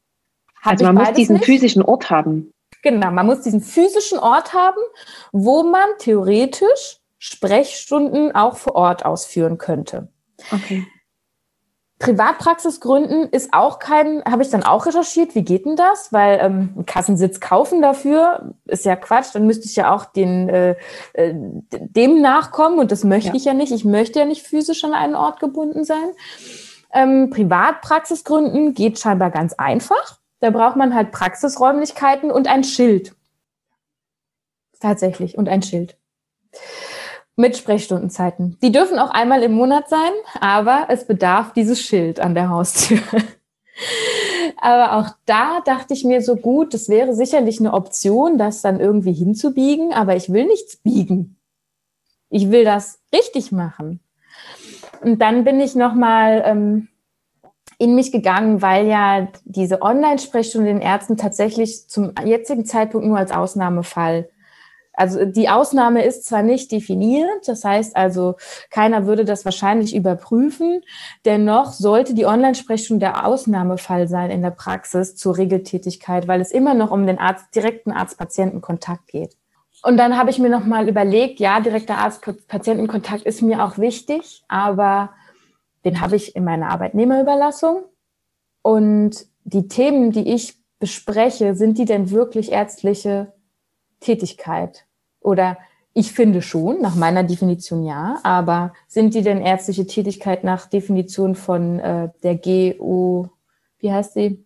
[0.61, 1.45] Hab also man muss diesen nicht.
[1.45, 2.53] physischen Ort haben.
[2.83, 4.81] Genau, man muss diesen physischen Ort haben,
[5.31, 10.07] wo man theoretisch Sprechstunden auch vor Ort ausführen könnte.
[10.51, 10.87] Okay.
[12.01, 16.11] Privatpraxis gründen ist auch kein, habe ich dann auch recherchiert, wie geht denn das?
[16.11, 20.49] Weil ähm, einen Kassensitz kaufen dafür ist ja Quatsch, dann müsste ich ja auch den,
[20.49, 20.75] äh,
[21.13, 21.33] äh
[21.69, 23.35] dem nachkommen und das möchte ja.
[23.35, 23.71] ich ja nicht.
[23.71, 26.11] Ich möchte ja nicht physisch an einen Ort gebunden sein.
[26.91, 30.20] Ähm, Privatpraxis gründen geht scheinbar ganz einfach.
[30.41, 33.15] Da braucht man halt Praxisräumlichkeiten und ein Schild.
[34.79, 35.95] Tatsächlich, und ein Schild.
[37.35, 38.57] Mit Sprechstundenzeiten.
[38.61, 42.99] Die dürfen auch einmal im Monat sein, aber es bedarf dieses Schild an der Haustür.
[44.57, 48.79] aber auch da dachte ich mir so gut, das wäre sicherlich eine Option, das dann
[48.79, 51.37] irgendwie hinzubiegen, aber ich will nichts biegen.
[52.29, 53.99] Ich will das richtig machen.
[55.01, 56.87] Und dann bin ich nochmal ähm,
[57.81, 63.31] in mich gegangen, weil ja diese Online-Sprechstunde den Ärzten tatsächlich zum jetzigen Zeitpunkt nur als
[63.31, 64.29] Ausnahmefall
[64.93, 68.35] also die Ausnahme ist zwar nicht definiert, das heißt also,
[68.69, 70.81] keiner würde das wahrscheinlich überprüfen,
[71.25, 76.73] dennoch sollte die Online-Sprechstunde der Ausnahmefall sein in der Praxis zur Regeltätigkeit, weil es immer
[76.73, 79.37] noch um den Arzt, direkten Arzt-Patienten-Kontakt geht.
[79.83, 85.09] Und dann habe ich mir nochmal überlegt, ja, direkter Arzt-Patienten-Kontakt ist mir auch wichtig, aber
[85.85, 87.83] den habe ich in meiner Arbeitnehmerüberlassung.
[88.61, 93.33] Und die Themen, die ich bespreche, sind die denn wirklich ärztliche
[93.99, 94.85] Tätigkeit?
[95.19, 95.57] Oder
[95.93, 101.35] ich finde schon, nach meiner Definition ja, aber sind die denn ärztliche Tätigkeit nach Definition
[101.35, 103.29] von äh, der GO,
[103.79, 104.45] wie heißt sie?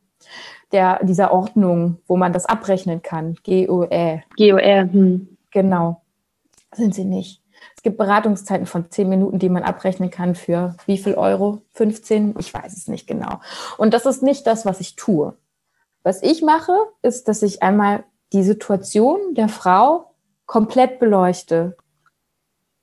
[0.71, 4.23] Der, dieser Ordnung, wo man das abrechnen kann, GOE.
[4.37, 5.37] GOE, hm.
[5.51, 6.01] Genau,
[6.73, 7.41] sind sie nicht.
[7.85, 11.61] Es gibt Beratungszeiten von zehn Minuten, die man abrechnen kann für wie viel Euro?
[11.73, 12.33] 15?
[12.39, 13.39] Ich weiß es nicht genau.
[13.77, 15.37] Und das ist nicht das, was ich tue.
[16.01, 16.73] Was ich mache,
[17.03, 20.15] ist, dass ich einmal die Situation der Frau
[20.47, 21.77] komplett beleuchte.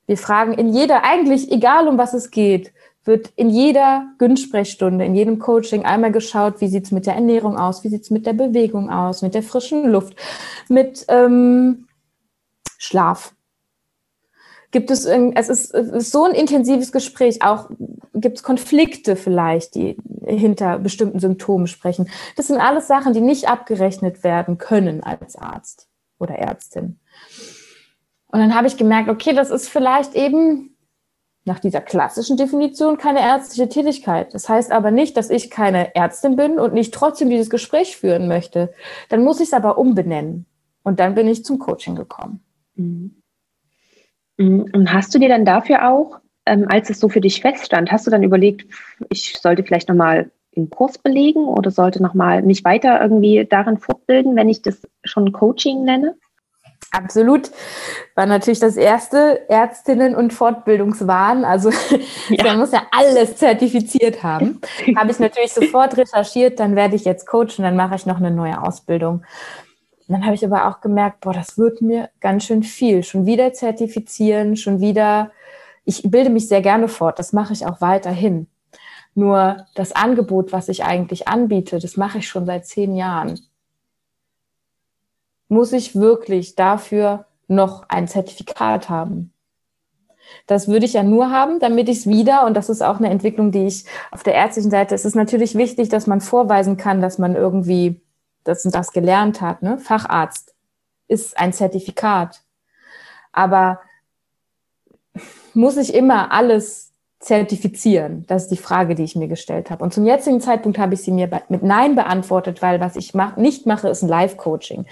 [0.07, 2.73] Wir fragen in jeder, eigentlich egal um was es geht,
[3.03, 7.83] wird in jeder Günstsprechstunde, in jedem Coaching einmal geschaut, wie sieht's mit der Ernährung aus,
[7.83, 10.15] wie sieht's mit der Bewegung aus, mit der frischen Luft,
[10.69, 11.89] mit ähm,
[12.79, 13.35] Schlaf.
[14.73, 17.71] Gibt es, es ist, es ist so ein intensives Gespräch, auch
[18.15, 22.09] gibt es Konflikte vielleicht, die hinter bestimmten Symptomen sprechen.
[22.37, 26.99] Das sind alles Sachen, die nicht abgerechnet werden können als Arzt oder Ärztin.
[28.29, 30.75] Und dann habe ich gemerkt, okay, das ist vielleicht eben
[31.45, 34.33] nach dieser klassischen Definition keine ärztliche Tätigkeit.
[34.33, 38.29] Das heißt aber nicht, dass ich keine Ärztin bin und nicht trotzdem dieses Gespräch führen
[38.29, 38.73] möchte.
[39.09, 40.47] Dann muss ich es aber umbenennen.
[40.83, 42.43] Und dann bin ich zum Coaching gekommen.
[42.75, 43.22] Mhm.
[44.37, 44.71] Mhm.
[44.73, 48.07] Und hast du dir dann dafür auch, ähm, als es so für dich feststand, hast
[48.07, 48.67] du dann überlegt,
[49.11, 54.37] ich sollte vielleicht nochmal einen Kurs belegen oder sollte nochmal mich weiter irgendwie darin fortbilden,
[54.37, 56.17] wenn ich das schon Coaching nenne?
[56.91, 57.51] Absolut.
[58.17, 61.45] War natürlich das erste Ärztinnen- und Fortbildungswahn.
[61.45, 61.71] Also
[62.29, 62.45] ja.
[62.45, 64.61] man muss ja alles zertifiziert haben.
[64.97, 68.31] Habe ich natürlich sofort recherchiert, dann werde ich jetzt coachen, dann mache ich noch eine
[68.31, 69.25] neue Ausbildung.
[70.13, 73.03] Und dann habe ich aber auch gemerkt, boah, das wird mir ganz schön viel.
[73.03, 75.31] Schon wieder zertifizieren, schon wieder.
[75.85, 78.47] Ich bilde mich sehr gerne fort, das mache ich auch weiterhin.
[79.15, 83.41] Nur das Angebot, was ich eigentlich anbiete, das mache ich schon seit zehn Jahren
[85.53, 89.33] muss ich wirklich dafür noch ein Zertifikat haben?
[90.47, 93.11] Das würde ich ja nur haben, damit ich es wieder, und das ist auch eine
[93.11, 97.03] Entwicklung, die ich auf der ärztlichen Seite, es ist natürlich wichtig, dass man vorweisen kann,
[97.03, 98.01] dass man irgendwie
[98.45, 99.63] das und das gelernt hat.
[99.63, 99.79] Ne?
[99.79, 100.55] Facharzt
[101.09, 102.43] ist ein Zertifikat.
[103.33, 103.81] Aber
[105.55, 108.25] muss ich immer alles zertifizieren?
[108.27, 109.85] Das ist die Frage, die ich mir gestellt habe.
[109.85, 113.37] Und zum jetzigen Zeitpunkt habe ich sie mir mit Nein beantwortet, weil was ich mach,
[113.37, 114.87] nicht mache, ist ein Live-Coaching.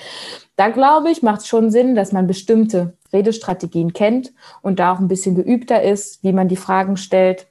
[0.57, 4.33] Da glaube ich, macht es schon Sinn, dass man bestimmte Redestrategien kennt
[4.63, 7.49] und da auch ein bisschen geübter ist, wie man die Fragen stellt.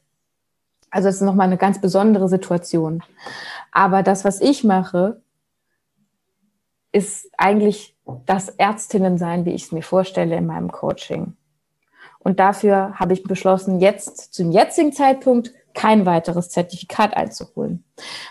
[0.91, 3.03] Also es ist nochmal eine ganz besondere Situation.
[3.71, 5.21] Aber das, was ich mache,
[6.91, 11.33] ist eigentlich das Ärztinnen sein, wie ich es mir vorstelle in meinem Coaching.
[12.19, 17.85] Und dafür habe ich beschlossen, jetzt zum jetzigen Zeitpunkt kein weiteres Zertifikat einzuholen.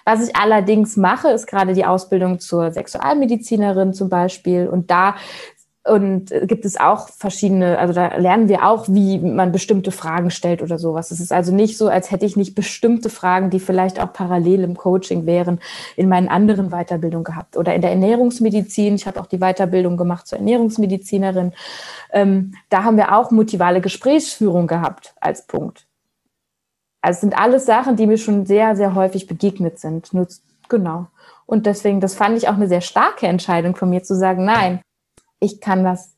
[0.04, 4.68] Was ich allerdings mache, ist gerade die Ausbildung zur Sexualmedizinerin zum Beispiel.
[4.68, 5.16] Und da
[5.88, 10.30] und äh, gibt es auch verschiedene, also da lernen wir auch, wie man bestimmte Fragen
[10.30, 11.10] stellt oder sowas.
[11.10, 14.64] Es ist also nicht so, als hätte ich nicht bestimmte Fragen, die vielleicht auch parallel
[14.64, 15.60] im Coaching wären,
[15.96, 17.56] in meinen anderen Weiterbildungen gehabt.
[17.56, 21.52] Oder in der Ernährungsmedizin, ich habe auch die Weiterbildung gemacht zur Ernährungsmedizinerin.
[22.12, 25.86] Ähm, da haben wir auch motivale Gesprächsführung gehabt als Punkt.
[27.00, 30.12] Also es sind alles Sachen, die mir schon sehr, sehr häufig begegnet sind.
[30.12, 30.26] Nur,
[30.68, 31.06] genau.
[31.46, 34.80] Und deswegen, das fand ich auch eine sehr starke Entscheidung von mir zu sagen, nein,
[35.40, 36.16] ich kann das,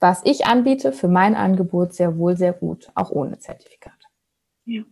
[0.00, 3.92] was ich anbiete, für mein Angebot sehr wohl sehr gut, auch ohne Zertifikat.
[4.64, 4.82] Ja.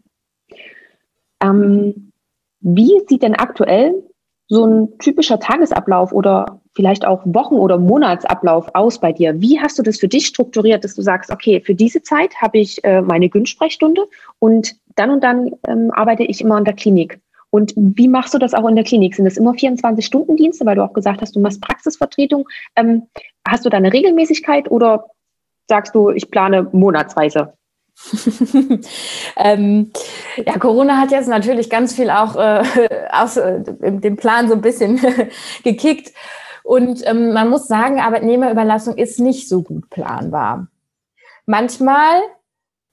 [1.43, 2.13] Ähm,
[2.61, 4.05] wie sieht denn aktuell
[4.49, 9.41] so ein typischer Tagesablauf oder vielleicht auch Wochen- oder Monatsablauf aus bei dir?
[9.41, 12.59] Wie hast du das für dich strukturiert, dass du sagst, okay, für diese Zeit habe
[12.59, 14.07] ich äh, meine Günstsprechstunde
[14.39, 17.21] und dann und dann ähm, arbeite ich immer in der Klinik?
[17.51, 19.15] Und wie machst du das auch in der Klinik?
[19.15, 22.49] Sind das immer 24-Stunden-Dienste, weil du auch gesagt hast, du machst Praxisvertretung?
[22.77, 23.09] Ähm,
[23.47, 25.07] hast du da eine Regelmäßigkeit oder
[25.69, 27.55] sagst du, ich plane monatsweise?
[29.37, 29.93] ähm,
[30.37, 32.63] ja, Corona hat jetzt natürlich ganz viel auch äh,
[33.13, 35.01] aus äh, dem Plan so ein bisschen
[35.65, 36.13] gekickt.
[36.63, 40.69] Und ähm, man muss sagen, Arbeitnehmerüberlassung ist nicht so gut planbar.
[41.47, 42.21] Manchmal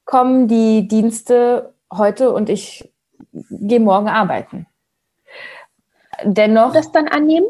[0.06, 2.90] kommen die Dienste heute und ich
[3.32, 4.68] gehe morgen arbeiten.
[6.24, 6.74] Dennoch.
[6.74, 7.48] Das dann annehmen?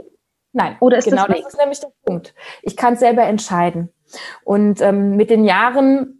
[0.53, 0.75] Nein.
[0.79, 2.33] Oder ist genau das, das ist nämlich der Punkt.
[2.63, 3.89] Ich kann es selber entscheiden.
[4.43, 6.16] Und ähm, mit den Jahren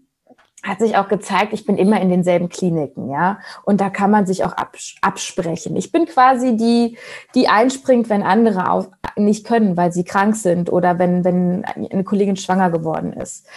[0.68, 3.40] hat sich auch gezeigt, ich bin immer in denselben Kliniken, ja.
[3.64, 4.54] Und da kann man sich auch
[5.02, 5.76] absprechen.
[5.78, 6.98] Ich bin quasi die,
[7.36, 12.04] die einspringt, wenn andere auch nicht können, weil sie krank sind oder wenn, wenn eine
[12.04, 13.48] Kollegin schwanger geworden ist.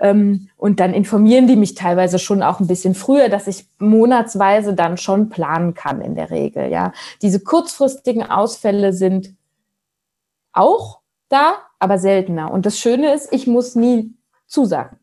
[0.00, 4.72] Ähm, und dann informieren die mich teilweise schon auch ein bisschen früher, dass ich monatsweise
[4.74, 6.92] dann schon planen kann in der Regel, ja.
[7.20, 9.34] Diese kurzfristigen Ausfälle sind
[10.52, 12.50] auch da, aber seltener.
[12.50, 14.14] Und das Schöne ist, ich muss nie
[14.46, 14.98] zusagen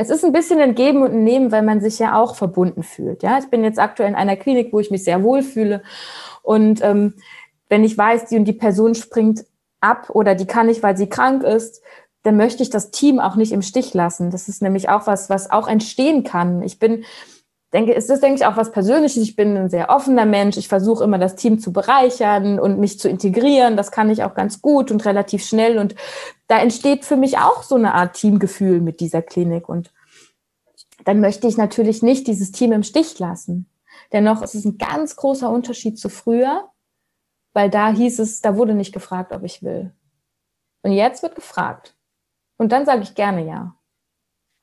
[0.00, 2.84] es ist ein bisschen ein Geben und ein Nehmen, weil man sich ja auch verbunden
[2.84, 3.24] fühlt.
[3.24, 5.82] Ja, ich bin jetzt aktuell in einer Klinik, wo ich mich sehr wohl fühle.
[6.42, 7.14] Und ähm,
[7.68, 9.44] wenn ich weiß, die und die Person springt
[9.80, 11.82] ab oder die kann nicht, weil sie krank ist,
[12.22, 14.30] dann möchte ich das Team auch nicht im Stich lassen.
[14.30, 16.62] Das ist nämlich auch was, was auch entstehen kann.
[16.62, 17.04] Ich bin,
[17.72, 19.20] denke, es ist, denke ich, auch was Persönliches.
[19.20, 20.56] Ich bin ein sehr offener Mensch.
[20.58, 23.76] Ich versuche immer, das Team zu bereichern und mich zu integrieren.
[23.76, 25.76] Das kann ich auch ganz gut und relativ schnell.
[25.76, 25.96] Und
[26.48, 29.68] da entsteht für mich auch so eine Art Teamgefühl mit dieser Klinik.
[29.68, 29.92] Und
[31.04, 33.70] dann möchte ich natürlich nicht dieses Team im Stich lassen.
[34.12, 36.70] Dennoch ist es ein ganz großer Unterschied zu früher,
[37.52, 39.92] weil da hieß es, da wurde nicht gefragt, ob ich will.
[40.82, 41.94] Und jetzt wird gefragt.
[42.56, 43.74] Und dann sage ich gerne ja.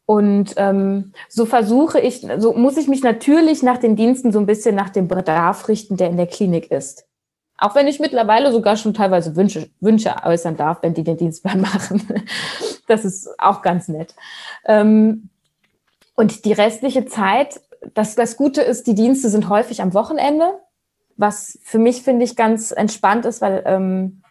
[0.08, 4.46] Und ähm, so versuche ich, so muss ich mich natürlich nach den Diensten so ein
[4.46, 7.05] bisschen nach dem Bedarf richten, der in der Klinik ist.
[7.58, 11.46] Auch wenn ich mittlerweile sogar schon teilweise Wünsche, Wünsche äußern darf, wenn die den Dienst
[11.46, 12.02] mal machen.
[12.88, 14.14] Das ist auch ganz nett.
[14.66, 15.30] Ähm,
[16.16, 17.62] und die restliche Zeit,
[17.94, 20.60] das, das Gute ist, die Dienste sind häufig am Wochenende,
[21.18, 24.22] was für mich, finde ich, ganz entspannt ist, weil ähm,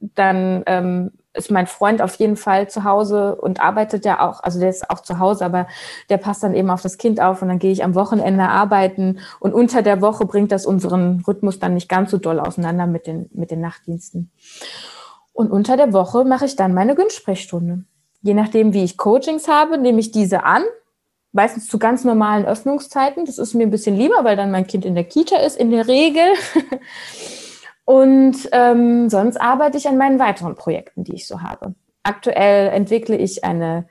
[0.00, 4.58] dann ähm, ist mein Freund auf jeden Fall zu Hause und arbeitet ja auch, also
[4.58, 5.68] der ist auch zu Hause, aber
[6.08, 9.20] der passt dann eben auf das Kind auf und dann gehe ich am Wochenende arbeiten
[9.38, 13.06] und unter der Woche bringt das unseren Rhythmus dann nicht ganz so doll auseinander mit
[13.06, 14.30] den, mit den Nachtdiensten.
[15.32, 17.84] Und unter der Woche mache ich dann meine Günstsprechstunde.
[18.22, 20.62] Je nachdem, wie ich Coachings habe, nehme ich diese an,
[21.32, 23.24] meistens zu ganz normalen Öffnungszeiten.
[23.24, 25.70] Das ist mir ein bisschen lieber, weil dann mein Kind in der Kita ist, in
[25.70, 26.24] der Regel.
[27.90, 31.74] Und ähm, sonst arbeite ich an meinen weiteren Projekten, die ich so habe.
[32.04, 33.88] Aktuell entwickle ich eine,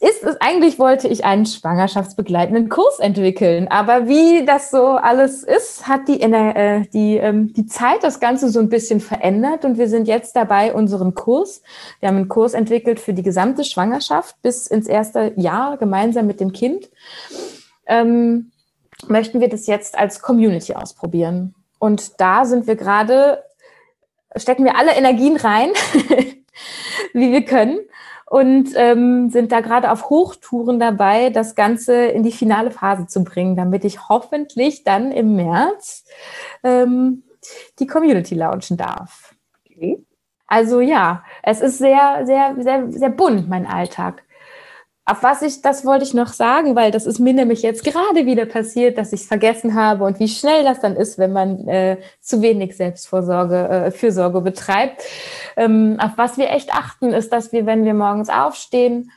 [0.00, 5.88] ist es, eigentlich wollte ich einen schwangerschaftsbegleitenden Kurs entwickeln, aber wie das so alles ist,
[5.88, 9.88] hat die, äh, die, ähm, die Zeit das Ganze so ein bisschen verändert und wir
[9.88, 11.62] sind jetzt dabei, unseren Kurs,
[12.00, 16.38] wir haben einen Kurs entwickelt für die gesamte Schwangerschaft bis ins erste Jahr gemeinsam mit
[16.38, 16.90] dem Kind.
[17.86, 18.52] Ähm,
[19.08, 21.54] möchten wir das jetzt als Community ausprobieren.
[21.78, 23.44] Und da sind wir gerade,
[24.36, 25.70] stecken wir alle Energien rein,
[27.12, 27.80] wie wir können.
[28.28, 33.22] Und ähm, sind da gerade auf Hochtouren dabei, das Ganze in die finale Phase zu
[33.22, 36.04] bringen, damit ich hoffentlich dann im März
[36.64, 37.22] ähm,
[37.78, 39.32] die Community launchen darf.
[39.64, 40.04] Okay.
[40.48, 44.22] Also ja, es ist sehr, sehr, sehr, sehr bunt, mein Alltag.
[45.08, 48.26] Auf was ich, das wollte ich noch sagen, weil das ist mir nämlich jetzt gerade
[48.26, 51.68] wieder passiert, dass ich es vergessen habe und wie schnell das dann ist, wenn man
[51.68, 55.04] äh, zu wenig Selbstvorsorge, äh, Fürsorge betreibt.
[55.56, 59.12] Ähm, auf was wir echt achten, ist, dass wir, wenn wir morgens aufstehen,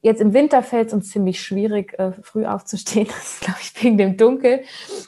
[0.00, 3.84] jetzt im Winter fällt es uns ziemlich schwierig, äh, früh aufzustehen, das ist, glaube ich,
[3.84, 4.62] wegen dem Dunkel.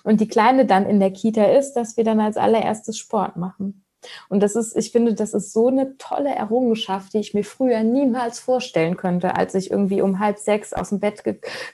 [0.05, 3.86] Und die Kleine dann in der Kita ist, dass wir dann als allererstes Sport machen.
[4.29, 7.83] Und das ist, ich finde, das ist so eine tolle Errungenschaft, die ich mir früher
[7.83, 11.23] niemals vorstellen könnte, als ich irgendwie um halb sechs aus dem Bett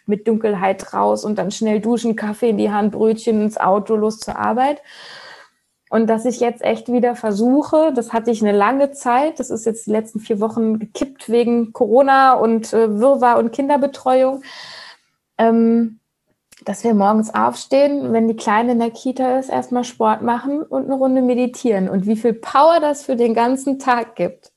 [0.07, 4.19] mit Dunkelheit raus und dann schnell duschen, Kaffee in die Hand, Brötchen ins Auto, los
[4.19, 4.83] zur Arbeit.
[5.93, 9.67] Und dass ich jetzt echt wieder versuche, das hatte ich eine lange Zeit, das ist
[9.67, 14.43] jetzt die letzten vier Wochen gekippt wegen Corona und äh, Wirrwarr und Kinderbetreuung,
[15.37, 16.01] ähm,
[16.65, 20.85] dass wir morgens aufstehen, wenn die Kleine in der Kita ist, erstmal Sport machen und
[20.85, 24.53] eine Runde meditieren und wie viel Power das für den ganzen Tag gibt.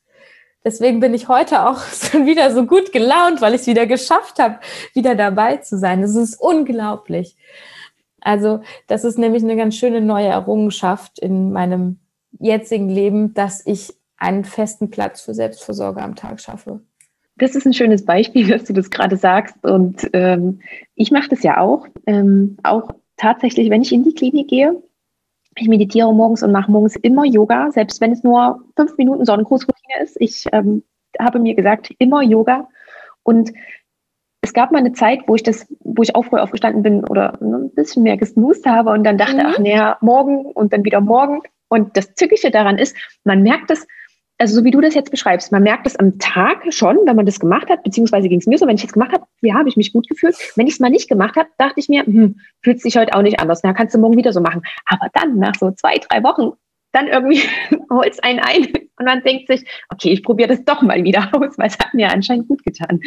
[0.63, 1.79] Deswegen bin ich heute auch
[2.11, 4.59] schon wieder so gut gelaunt, weil ich es wieder geschafft habe,
[4.93, 6.01] wieder dabei zu sein.
[6.01, 7.35] Das ist unglaublich.
[8.21, 11.99] Also das ist nämlich eine ganz schöne neue Errungenschaft in meinem
[12.39, 16.81] jetzigen Leben, dass ich einen festen Platz für Selbstversorge am Tag schaffe.
[17.37, 19.55] Das ist ein schönes Beispiel, dass du das gerade sagst.
[19.63, 20.61] Und ähm,
[20.95, 21.87] ich mache das ja auch.
[22.05, 24.81] Ähm, auch tatsächlich, wenn ich in die Klinik gehe,
[25.57, 30.03] ich meditiere morgens und mache morgens immer Yoga, selbst wenn es nur fünf Minuten Sonnengrußroutine
[30.03, 30.17] ist.
[30.19, 30.83] Ich ähm,
[31.19, 32.67] habe mir gesagt, immer Yoga.
[33.23, 33.53] Und
[34.41, 37.41] es gab mal eine Zeit, wo ich das, wo ich auch früh aufgestanden bin oder
[37.41, 39.45] ein bisschen mehr gesnoost habe und dann dachte, mhm.
[39.45, 41.41] ach naja, morgen und dann wieder morgen.
[41.67, 43.87] Und das Zückische daran ist, man merkt es,
[44.37, 47.25] also so wie du das jetzt beschreibst, man merkt es am Tag schon, wenn man
[47.25, 49.69] das gemacht hat, beziehungsweise ging es mir so, wenn ich es gemacht habe, wie habe
[49.69, 50.35] ich mich gut gefühlt.
[50.55, 53.21] Wenn ich es mal nicht gemacht habe, dachte ich mir, hm, fühlt sich heute auch
[53.21, 53.61] nicht anders.
[53.63, 54.61] Na, kannst du morgen wieder so machen.
[54.85, 56.51] Aber dann, nach so zwei, drei Wochen,
[56.91, 57.41] dann irgendwie
[57.89, 58.67] holt es einen ein
[58.97, 61.93] und man denkt sich, okay, ich probiere das doch mal wieder aus, weil es hat
[61.93, 62.99] mir anscheinend gut getan.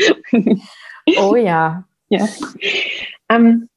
[1.18, 1.84] Oh ja.
[2.08, 2.26] ja.
[3.28, 3.68] Ähm,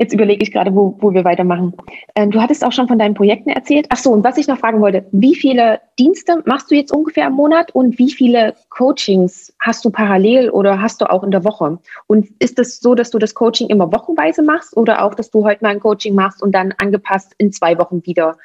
[0.00, 1.74] Jetzt überlege ich gerade, wo, wo wir weitermachen.
[2.14, 3.84] Ähm, du hattest auch schon von deinen Projekten erzählt.
[3.90, 7.26] Ach so, und was ich noch fragen wollte, wie viele Dienste machst du jetzt ungefähr
[7.26, 11.44] im Monat und wie viele Coachings hast du parallel oder hast du auch in der
[11.44, 11.78] Woche?
[12.06, 15.30] Und ist es das so, dass du das Coaching immer wochenweise machst oder auch, dass
[15.30, 18.38] du heute mal ein Coaching machst und dann angepasst in zwei Wochen wieder?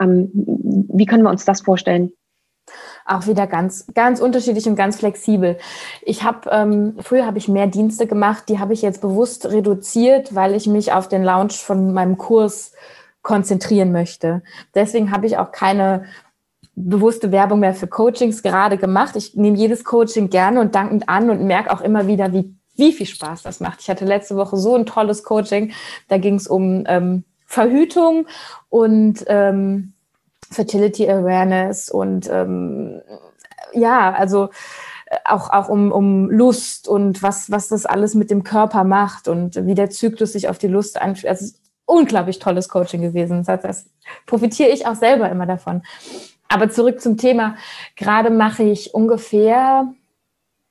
[0.00, 2.12] Ähm, wie können wir uns das vorstellen?
[3.04, 5.58] Auch wieder ganz, ganz unterschiedlich und ganz flexibel.
[6.02, 10.34] Ich habe ähm, früher habe ich mehr Dienste gemacht, die habe ich jetzt bewusst reduziert,
[10.34, 12.72] weil ich mich auf den Launch von meinem Kurs
[13.22, 14.42] konzentrieren möchte.
[14.74, 16.04] Deswegen habe ich auch keine
[16.74, 19.16] bewusste Werbung mehr für Coachings gerade gemacht.
[19.16, 22.92] Ich nehme jedes Coaching gerne und dankend an und merke auch immer wieder, wie, wie
[22.92, 23.80] viel Spaß das macht.
[23.80, 25.72] Ich hatte letzte Woche so ein tolles Coaching.
[26.08, 28.26] Da ging es um ähm, Verhütung
[28.68, 29.92] und ähm,
[30.50, 33.02] Fertility Awareness und ähm,
[33.72, 34.50] ja, also
[35.06, 39.28] äh, auch, auch um, um Lust und was, was das alles mit dem Körper macht
[39.28, 41.30] und wie der Zyklus sich auf die Lust einführt.
[41.30, 41.54] Also
[41.86, 43.44] unglaublich tolles Coaching gewesen.
[43.44, 43.90] Das, das
[44.26, 45.82] profitiere ich auch selber immer davon.
[46.48, 47.56] Aber zurück zum Thema.
[47.96, 49.92] Gerade mache ich ungefähr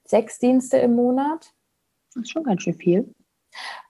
[0.05, 1.53] sechs Dienste im Monat.
[2.13, 3.13] Das ist schon ganz schön viel.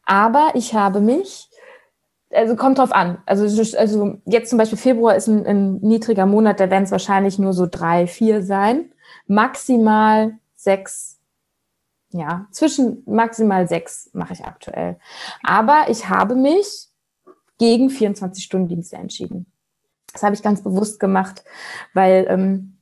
[0.05, 1.48] Aber ich habe mich
[2.31, 3.21] also kommt drauf an.
[3.25, 3.45] Also,
[3.77, 7.53] also jetzt zum Beispiel Februar ist ein, ein niedriger Monat, da werden es wahrscheinlich nur
[7.53, 8.91] so drei, vier sein.
[9.27, 11.19] Maximal sechs,
[12.11, 14.99] ja, zwischen maximal sechs mache ich aktuell.
[15.43, 16.89] Aber ich habe mich
[17.57, 19.45] gegen 24-Stunden-Dienste entschieden.
[20.13, 21.43] Das habe ich ganz bewusst gemacht,
[21.93, 22.77] weil ähm,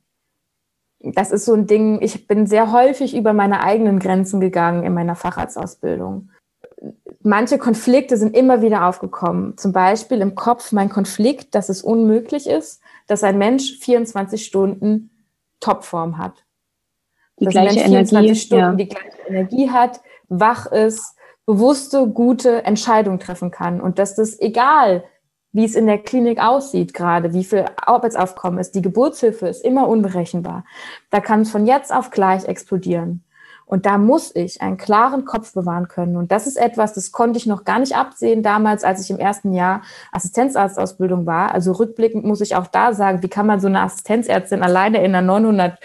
[1.00, 4.94] das ist so ein Ding, ich bin sehr häufig über meine eigenen Grenzen gegangen in
[4.94, 6.30] meiner Facharztausbildung
[7.22, 9.56] manche Konflikte sind immer wieder aufgekommen.
[9.56, 15.10] Zum Beispiel im Kopf mein Konflikt, dass es unmöglich ist, dass ein Mensch 24 Stunden
[15.60, 16.44] Topform hat.
[17.40, 18.72] Die dass gleiche ein Mensch 24 Energie, Stunden ja.
[18.74, 21.14] die gleiche Energie hat, wach ist,
[21.46, 23.80] bewusste, gute Entscheidungen treffen kann.
[23.80, 25.04] Und dass das egal,
[25.52, 29.88] wie es in der Klinik aussieht gerade, wie viel Arbeitsaufkommen ist, die Geburtshilfe ist immer
[29.88, 30.64] unberechenbar.
[31.10, 33.24] Da kann es von jetzt auf gleich explodieren.
[33.68, 36.16] Und da muss ich einen klaren Kopf bewahren können.
[36.16, 39.18] Und das ist etwas, das konnte ich noch gar nicht absehen damals, als ich im
[39.18, 41.52] ersten Jahr Assistenzarztausbildung war.
[41.54, 45.14] Also rückblickend muss ich auch da sagen, wie kann man so eine Assistenzärztin alleine in
[45.14, 45.78] einer 900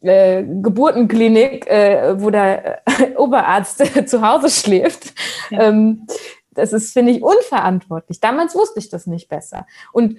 [0.00, 5.14] äh, Geburtenklinik, äh, wo der äh, Oberarzt zu Hause schläft.
[5.50, 5.68] Ja.
[5.68, 6.06] Ähm,
[6.50, 8.18] das ist, finde ich, unverantwortlich.
[8.18, 9.66] Damals wusste ich das nicht besser.
[9.92, 10.18] Und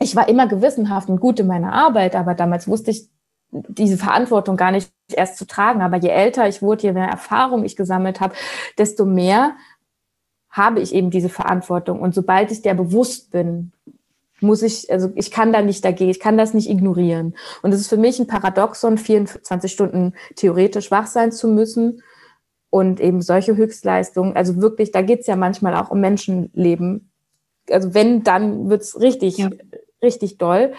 [0.00, 3.08] ich war immer gewissenhaft und gut in meiner Arbeit, aber damals wusste ich
[3.50, 5.82] diese Verantwortung gar nicht erst zu tragen.
[5.82, 8.34] Aber je älter ich wurde, je mehr Erfahrung ich gesammelt habe,
[8.78, 9.56] desto mehr
[10.50, 12.00] habe ich eben diese Verantwortung.
[12.00, 13.72] Und sobald ich der bewusst bin,
[14.40, 17.34] muss ich, also ich kann da nicht dagegen, ich kann das nicht ignorieren.
[17.62, 22.02] Und es ist für mich ein Paradoxon, 24 Stunden theoretisch wach sein zu müssen
[22.70, 24.36] und eben solche Höchstleistungen.
[24.36, 27.10] Also wirklich, da geht's ja manchmal auch um Menschenleben.
[27.70, 29.50] Also wenn, dann wird's richtig, ja.
[30.02, 30.72] richtig doll.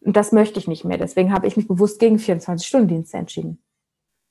[0.00, 0.98] Und das möchte ich nicht mehr.
[0.98, 3.62] Deswegen habe ich mich bewusst gegen 24-Stunden-Dienste entschieden.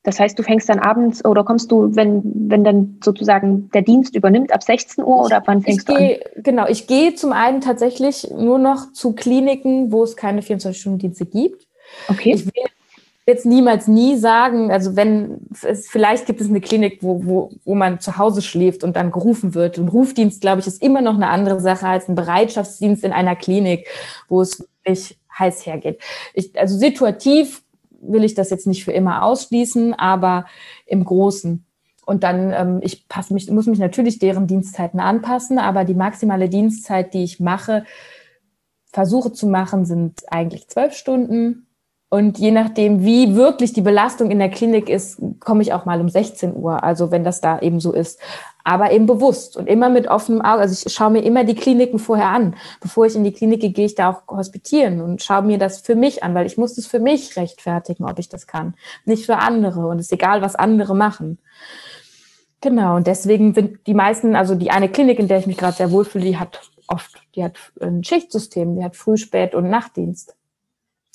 [0.03, 4.15] Das heißt, du fängst dann abends oder kommst du, wenn, wenn dann sozusagen der Dienst
[4.15, 6.43] übernimmt, ab 16 Uhr oder ab wann fängst ich du geh, an?
[6.43, 11.67] Genau, ich gehe zum einen tatsächlich nur noch zu Kliniken, wo es keine 24-Stunden-Dienste gibt.
[12.07, 12.33] Okay.
[12.33, 12.63] Ich will
[13.27, 17.75] jetzt niemals nie sagen, also wenn es, vielleicht gibt es eine Klinik, wo, wo, wo
[17.75, 19.77] man zu Hause schläft und dann gerufen wird.
[19.77, 23.35] Und Rufdienst, glaube ich, ist immer noch eine andere Sache als ein Bereitschaftsdienst in einer
[23.35, 23.87] Klinik,
[24.29, 26.01] wo es wirklich heiß hergeht.
[26.33, 27.63] Ich, also situativ
[28.01, 30.45] will ich das jetzt nicht für immer ausschließen, aber
[30.85, 31.65] im Großen.
[32.05, 36.49] Und dann, ähm, ich passe mich, muss mich natürlich deren Dienstzeiten anpassen, aber die maximale
[36.49, 37.85] Dienstzeit, die ich mache,
[38.91, 41.67] versuche zu machen, sind eigentlich zwölf Stunden
[42.09, 46.01] und je nachdem, wie wirklich die Belastung in der Klinik ist, komme ich auch mal
[46.01, 48.19] um 16 Uhr, also wenn das da eben so ist.
[48.69, 50.61] Aber eben bewusst und immer mit offenem Auge.
[50.61, 52.55] Also ich schaue mir immer die Kliniken vorher an.
[52.81, 55.81] Bevor ich in die Klinik gehe, gehe ich da auch hospitieren und schaue mir das
[55.81, 58.75] für mich an, weil ich muss das für mich rechtfertigen, ob ich das kann.
[59.05, 59.87] Nicht für andere.
[59.87, 61.39] Und es ist egal, was andere machen.
[62.61, 65.75] Genau, und deswegen sind die meisten, also die eine Klinik, in der ich mich gerade
[65.75, 70.35] sehr wohlfühle, die hat oft, die hat ein Schichtsystem, die hat Früh-, Spät- und Nachtdienst.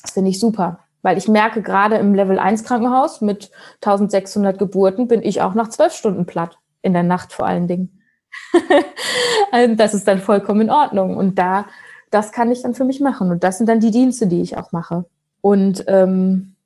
[0.02, 0.80] Das finde ich super.
[1.02, 5.68] Weil ich merke, gerade im Level 1 Krankenhaus mit 1600 Geburten bin ich auch nach
[5.68, 6.58] zwölf Stunden platt.
[6.84, 8.00] In der Nacht vor allen Dingen.
[9.50, 11.16] Also das ist dann vollkommen in Ordnung.
[11.16, 11.66] Und da,
[12.10, 13.30] das kann ich dann für mich machen.
[13.30, 15.04] Und das sind dann die Dienste, die ich auch mache.
[15.40, 16.56] Und ähm,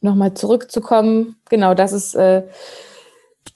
[0.00, 2.44] nochmal zurückzukommen, genau, das ist äh,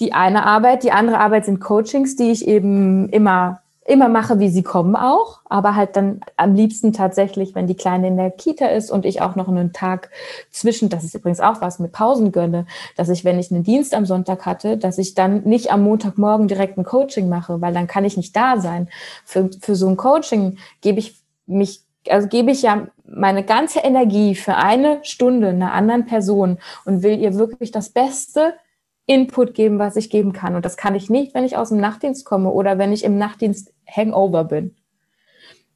[0.00, 0.82] die eine Arbeit.
[0.82, 5.40] Die andere Arbeit sind Coachings, die ich eben immer immer mache, wie sie kommen auch,
[5.46, 9.22] aber halt dann am liebsten tatsächlich, wenn die Kleine in der Kita ist und ich
[9.22, 10.10] auch noch einen Tag
[10.50, 12.66] zwischen, das ist übrigens auch was mit Pausen gönne,
[12.96, 16.48] dass ich, wenn ich einen Dienst am Sonntag hatte, dass ich dann nicht am Montagmorgen
[16.48, 18.88] direkt ein Coaching mache, weil dann kann ich nicht da sein.
[19.24, 21.16] Für, für so ein Coaching gebe ich
[21.46, 27.02] mich also gebe ich ja meine ganze Energie für eine Stunde einer anderen Person und
[27.02, 28.54] will ihr wirklich das Beste
[29.08, 30.54] Input geben, was ich geben kann.
[30.54, 33.16] Und das kann ich nicht, wenn ich aus dem Nachtdienst komme oder wenn ich im
[33.16, 34.76] Nachtdienst Hangover bin.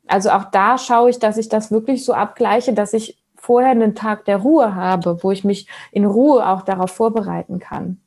[0.06, 3.94] Also auch da schaue ich, dass ich das wirklich so abgleiche, dass ich vorher einen
[3.94, 8.00] Tag der Ruhe habe, wo ich mich in Ruhe auch darauf vorbereiten kann.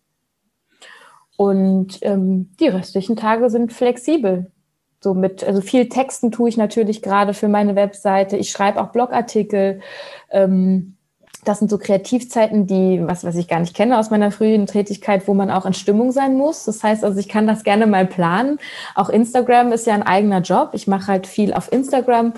[1.37, 4.51] Und ähm, die restlichen Tage sind flexibel.
[5.01, 8.37] So mit, also viel Texten tue ich natürlich gerade für meine Webseite.
[8.37, 9.81] Ich schreibe auch Blogartikel.
[10.31, 10.94] Ähm,
[11.45, 15.27] das sind so Kreativzeiten, die, was, was ich gar nicht kenne aus meiner frühen Tätigkeit,
[15.27, 16.65] wo man auch in Stimmung sein muss.
[16.65, 18.59] Das heißt also, ich kann das gerne mal planen.
[18.95, 20.71] Auch Instagram ist ja ein eigener Job.
[20.73, 22.33] Ich mache halt viel auf Instagram,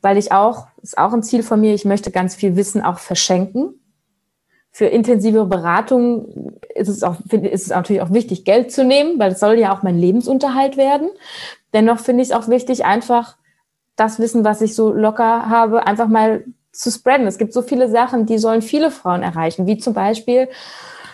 [0.00, 2.98] weil ich auch, ist auch ein Ziel von mir, ich möchte ganz viel Wissen auch
[2.98, 3.80] verschenken.
[4.70, 9.32] Für intensive Beratung ist es auch, ist es natürlich auch wichtig, Geld zu nehmen, weil
[9.32, 11.10] es soll ja auch mein Lebensunterhalt werden.
[11.74, 13.36] Dennoch finde ich es auch wichtig, einfach
[13.96, 17.26] das Wissen, was ich so locker habe, einfach mal zu spreaden.
[17.26, 20.48] Es gibt so viele Sachen, die sollen viele Frauen erreichen, wie zum Beispiel,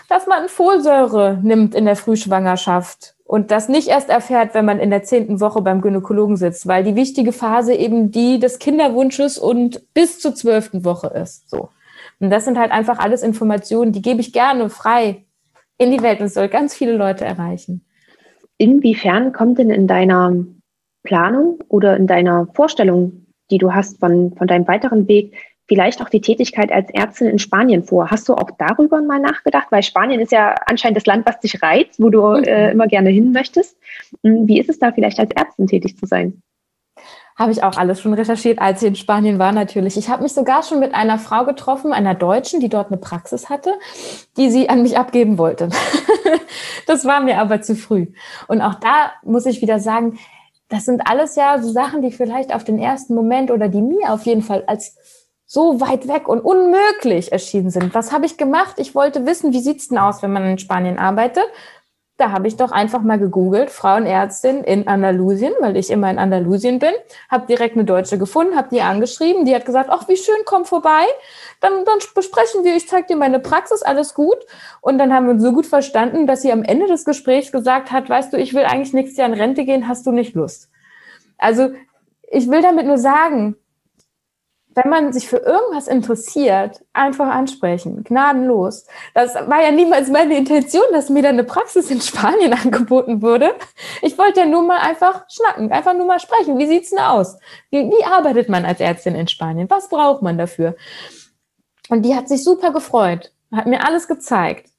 [0.08, 4.88] dass man Folsäure nimmt in der Frühschwangerschaft und das nicht erst erfährt, wenn man in
[4.88, 9.92] der zehnten Woche beim Gynäkologen sitzt, weil die wichtige Phase eben die des Kinderwunsches und
[9.92, 11.50] bis zur zwölften Woche ist.
[11.50, 11.68] So.
[12.20, 15.24] Und das sind halt einfach alles Informationen, die gebe ich gerne frei
[15.76, 17.84] in die Welt und es soll ganz viele Leute erreichen.
[18.56, 20.32] Inwiefern kommt denn in deiner
[21.02, 25.34] Planung oder in deiner Vorstellung die du hast von, von deinem weiteren Weg,
[25.68, 28.10] vielleicht auch die Tätigkeit als Ärztin in Spanien vor.
[28.10, 29.68] Hast du auch darüber mal nachgedacht?
[29.70, 32.44] Weil Spanien ist ja anscheinend das Land, was dich reizt, wo du mhm.
[32.44, 33.76] äh, immer gerne hin möchtest.
[34.24, 36.42] Hm, wie ist es da vielleicht als Ärztin tätig zu sein?
[37.36, 39.96] Habe ich auch alles schon recherchiert, als ich in Spanien war natürlich.
[39.96, 43.48] Ich habe mich sogar schon mit einer Frau getroffen, einer Deutschen, die dort eine Praxis
[43.48, 43.74] hatte,
[44.36, 45.68] die sie an mich abgeben wollte.
[46.86, 48.08] das war mir aber zu früh.
[48.48, 50.18] Und auch da muss ich wieder sagen,
[50.68, 54.12] das sind alles ja so Sachen, die vielleicht auf den ersten Moment oder die mir
[54.12, 54.97] auf jeden Fall als
[55.50, 57.94] so weit weg und unmöglich erschienen sind.
[57.94, 58.74] Was habe ich gemacht?
[58.76, 61.46] Ich wollte wissen, wie sieht's denn aus, wenn man in Spanien arbeitet?
[62.18, 66.80] Da habe ich doch einfach mal gegoogelt, Frauenärztin in Andalusien, weil ich immer in Andalusien
[66.80, 66.92] bin,
[67.30, 70.66] habe direkt eine Deutsche gefunden, habe die angeschrieben, die hat gesagt, ach, wie schön, komm
[70.66, 71.06] vorbei,
[71.60, 74.36] dann, dann besprechen wir, ich zeige dir meine Praxis, alles gut.
[74.82, 77.90] Und dann haben wir uns so gut verstanden, dass sie am Ende des Gesprächs gesagt
[77.90, 80.68] hat, weißt du, ich will eigentlich nächstes Jahr in Rente gehen, hast du nicht Lust?
[81.38, 81.70] Also
[82.30, 83.56] ich will damit nur sagen,
[84.78, 88.86] wenn man sich für irgendwas interessiert, einfach ansprechen, gnadenlos.
[89.12, 93.54] Das war ja niemals meine Intention, dass mir da eine Praxis in Spanien angeboten wurde.
[94.02, 96.58] Ich wollte ja nur mal einfach schnacken, einfach nur mal sprechen.
[96.58, 97.36] Wie sieht's denn aus?
[97.70, 99.68] Wie, wie arbeitet man als Ärztin in Spanien?
[99.68, 100.76] Was braucht man dafür?
[101.88, 104.70] Und die hat sich super gefreut, hat mir alles gezeigt.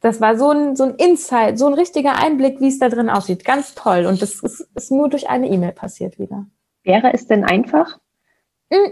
[0.00, 3.10] Das war so ein, so ein Insight, so ein richtiger Einblick, wie es da drin
[3.10, 3.44] aussieht.
[3.44, 4.06] Ganz toll.
[4.06, 6.46] Und das ist, ist nur durch eine E-Mail passiert wieder.
[6.82, 7.98] Wäre es denn einfach,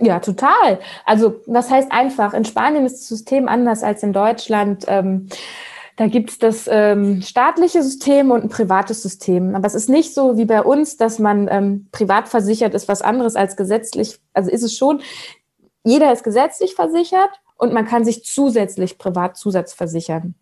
[0.01, 0.81] ja, total.
[1.05, 2.35] Also was heißt einfach?
[2.35, 4.85] In Spanien ist das System anders als in Deutschland.
[4.89, 5.29] Ähm,
[5.97, 9.55] da gibt es das ähm, staatliche System und ein privates System.
[9.55, 13.03] Aber es ist nicht so wie bei uns, dass man ähm, privat versichert ist, was
[13.03, 14.19] anderes als gesetzlich.
[14.35, 15.01] Also ist es schon,
[15.85, 20.35] jeder ist gesetzlich versichert und man kann sich zusätzlich privat zusatzversichern.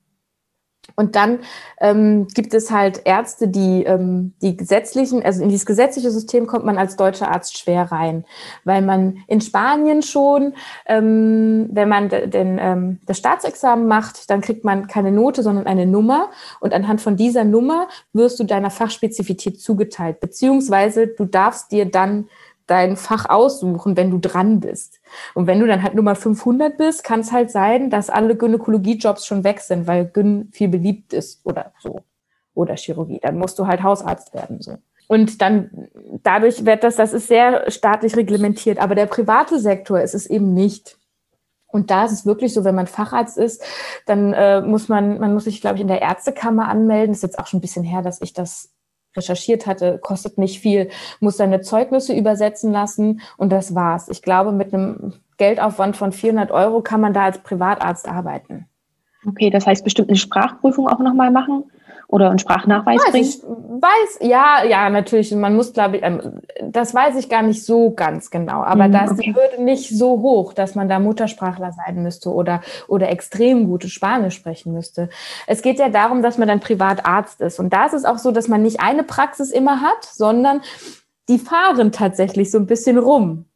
[0.96, 1.40] Und dann
[1.80, 6.64] ähm, gibt es halt Ärzte, die ähm, die gesetzlichen, also in dieses gesetzliche System kommt
[6.64, 8.24] man als deutscher Arzt schwer rein,
[8.64, 10.54] weil man in Spanien schon,
[10.86, 15.86] ähm, wenn man den, ähm, das Staatsexamen macht, dann kriegt man keine Note, sondern eine
[15.86, 16.30] Nummer.
[16.60, 22.28] Und anhand von dieser Nummer wirst du deiner Fachspezifität zugeteilt, beziehungsweise du darfst dir dann
[22.66, 25.00] dein Fach aussuchen, wenn du dran bist.
[25.34, 29.26] Und wenn du dann halt Nummer 500 bist, kann es halt sein, dass alle Gynäkologie-Jobs
[29.26, 32.00] schon weg sind, weil Gyn viel beliebt ist oder so.
[32.54, 33.20] Oder Chirurgie.
[33.20, 34.78] Dann musst du halt Hausarzt werden, so.
[35.06, 35.88] Und dann,
[36.22, 38.78] dadurch wird das, das ist sehr staatlich reglementiert.
[38.78, 40.96] Aber der private Sektor ist es eben nicht.
[41.66, 43.62] Und da ist es wirklich so, wenn man Facharzt ist,
[44.06, 47.08] dann äh, muss man, man muss sich, glaube ich, in der Ärztekammer anmelden.
[47.08, 48.70] Das ist jetzt auch schon ein bisschen her, dass ich das
[49.16, 50.90] recherchiert hatte, kostet nicht viel,
[51.20, 54.08] muss seine Zeugnisse übersetzen lassen und das war's.
[54.08, 58.66] Ich glaube, mit einem Geldaufwand von 400 Euro kann man da als Privatarzt arbeiten.
[59.26, 61.64] Okay, das heißt bestimmt eine Sprachprüfung auch nochmal machen?
[62.08, 63.24] Oder einen Sprachnachweis weiß bringen?
[63.24, 65.32] Ich weiß, ja, ja, natürlich.
[65.34, 68.62] Man muss, glaube ich, ähm, das weiß ich gar nicht so ganz genau.
[68.62, 69.22] Aber mhm, da ist okay.
[69.22, 73.88] die Hürde nicht so hoch, dass man da Muttersprachler sein müsste oder, oder extrem gute
[73.88, 75.08] Spanisch sprechen müsste.
[75.46, 77.58] Es geht ja darum, dass man dann Privatarzt ist.
[77.58, 80.60] Und da ist es auch so, dass man nicht eine Praxis immer hat, sondern
[81.28, 83.46] die fahren tatsächlich so ein bisschen rum.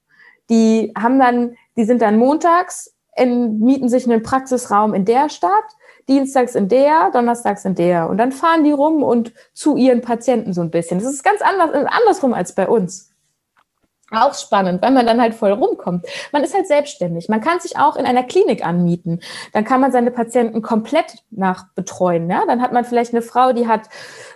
[0.50, 5.64] Die haben dann, die sind dann montags, in, mieten sich einen Praxisraum in der Stadt
[6.08, 8.08] dienstags in der, donnerstags in der.
[8.08, 10.98] Und dann fahren die rum und zu ihren Patienten so ein bisschen.
[10.98, 13.08] Das ist ganz anders, andersrum als bei uns.
[14.10, 16.06] Auch spannend, weil man dann halt voll rumkommt.
[16.32, 17.28] Man ist halt selbstständig.
[17.28, 19.20] Man kann sich auch in einer Klinik anmieten.
[19.52, 22.30] Dann kann man seine Patienten komplett nachbetreuen.
[22.30, 22.44] Ja?
[22.46, 23.82] Dann hat man vielleicht eine Frau, die hat,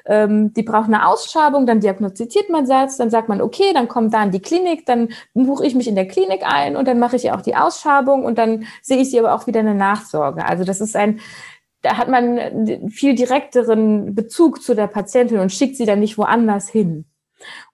[0.04, 4.12] ähm, die braucht eine Ausschabung, dann diagnostiziert man das, dann sagt man, okay, dann kommt
[4.12, 7.16] da in die Klinik, dann buche ich mich in der Klinik ein und dann mache
[7.16, 10.44] ich ihr auch die Ausschabung und dann sehe ich sie aber auch wieder eine Nachsorge.
[10.44, 11.20] Also das ist ein
[11.82, 16.68] da hat man viel direkteren Bezug zu der Patientin und schickt sie dann nicht woanders
[16.68, 17.04] hin.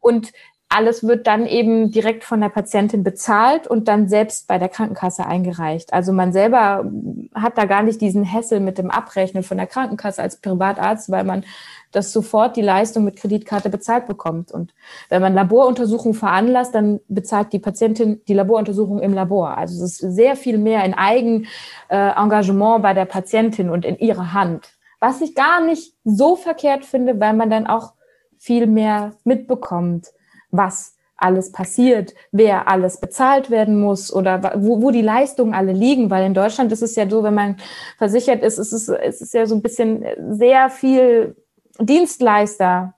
[0.00, 0.32] Und
[0.70, 5.26] alles wird dann eben direkt von der Patientin bezahlt und dann selbst bei der Krankenkasse
[5.26, 5.94] eingereicht.
[5.94, 6.90] Also man selber
[7.34, 11.24] hat da gar nicht diesen Hessel mit dem Abrechnen von der Krankenkasse als Privatarzt, weil
[11.24, 11.44] man
[11.92, 14.52] das sofort die Leistung mit Kreditkarte bezahlt bekommt.
[14.52, 14.74] Und
[15.08, 19.56] wenn man Laboruntersuchungen veranlasst, dann bezahlt die Patientin die Laboruntersuchung im Labor.
[19.56, 24.68] Also es ist sehr viel mehr in Eigenengagement bei der Patientin und in ihrer Hand.
[25.00, 27.94] Was ich gar nicht so verkehrt finde, weil man dann auch
[28.36, 30.08] viel mehr mitbekommt,
[30.50, 36.10] was alles passiert, wer alles bezahlt werden muss oder wo, wo die Leistungen alle liegen,
[36.10, 37.56] weil in Deutschland ist es ja so, wenn man
[37.98, 41.34] versichert ist, ist es, ist es ja so ein bisschen sehr viel
[41.80, 42.94] Dienstleister,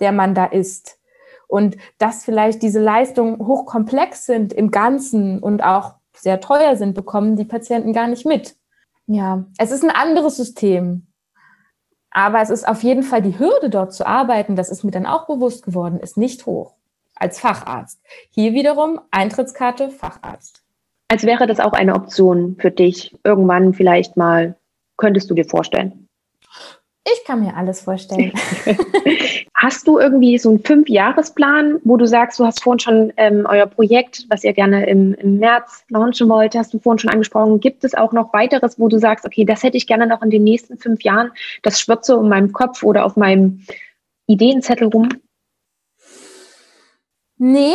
[0.00, 0.98] der man da ist.
[1.46, 7.36] Und dass vielleicht diese Leistungen hochkomplex sind im Ganzen und auch sehr teuer sind, bekommen
[7.36, 8.56] die Patienten gar nicht mit.
[9.06, 11.06] Ja, es ist ein anderes System.
[12.10, 15.06] Aber es ist auf jeden Fall die Hürde, dort zu arbeiten, das ist mir dann
[15.06, 16.74] auch bewusst geworden, ist nicht hoch
[17.14, 18.00] als Facharzt.
[18.30, 20.62] Hier wiederum Eintrittskarte Facharzt.
[21.08, 24.56] Als wäre das auch eine Option für dich, irgendwann vielleicht mal,
[24.96, 26.07] könntest du dir vorstellen?
[27.04, 28.32] Ich kann mir alles vorstellen.
[29.60, 33.66] hast du irgendwie so einen Fünf-Jahres-Plan, wo du sagst, du hast vorhin schon ähm, euer
[33.66, 37.60] Projekt, was ihr gerne im, im März launchen wollt, hast du vorhin schon angesprochen.
[37.60, 40.30] Gibt es auch noch weiteres, wo du sagst, okay, das hätte ich gerne noch in
[40.30, 41.32] den nächsten fünf Jahren,
[41.62, 43.64] das schwirrt so in meinem Kopf oder auf meinem
[44.26, 45.08] Ideenzettel rum?
[47.36, 47.74] Nee.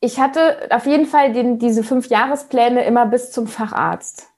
[0.00, 4.28] Ich hatte auf jeden Fall den, diese fünf Jahrespläne immer bis zum Facharzt.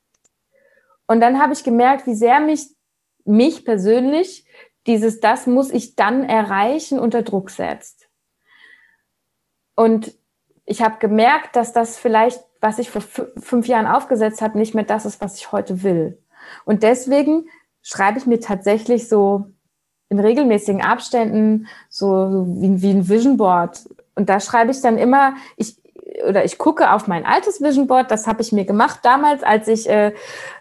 [1.07, 2.69] Und dann habe ich gemerkt, wie sehr mich
[3.25, 4.47] mich persönlich
[4.87, 8.09] dieses, das muss ich dann erreichen, unter Druck setzt.
[9.75, 10.15] Und
[10.65, 14.85] ich habe gemerkt, dass das vielleicht, was ich vor fünf Jahren aufgesetzt habe, nicht mehr
[14.85, 16.23] das ist, was ich heute will.
[16.65, 17.49] Und deswegen
[17.83, 19.47] schreibe ich mir tatsächlich so
[20.09, 23.89] in regelmäßigen Abständen so, wie, wie ein Vision Board.
[24.15, 25.77] Und da schreibe ich dann immer, ich,
[26.29, 29.69] oder ich gucke auf mein altes Vision Board, das habe ich mir gemacht damals, als
[29.69, 30.13] ich äh,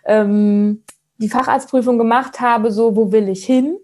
[0.05, 0.83] ähm,
[1.19, 3.77] die Facharztprüfung gemacht habe, so, wo will ich hin?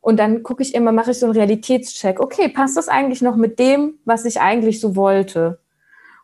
[0.00, 2.20] Und dann gucke ich immer, mache ich so einen Realitätscheck.
[2.20, 5.60] Okay, passt das eigentlich noch mit dem, was ich eigentlich so wollte?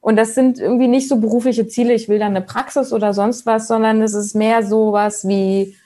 [0.00, 3.46] Und das sind irgendwie nicht so berufliche Ziele, ich will dann eine Praxis oder sonst
[3.46, 5.76] was, sondern es ist mehr so was wie,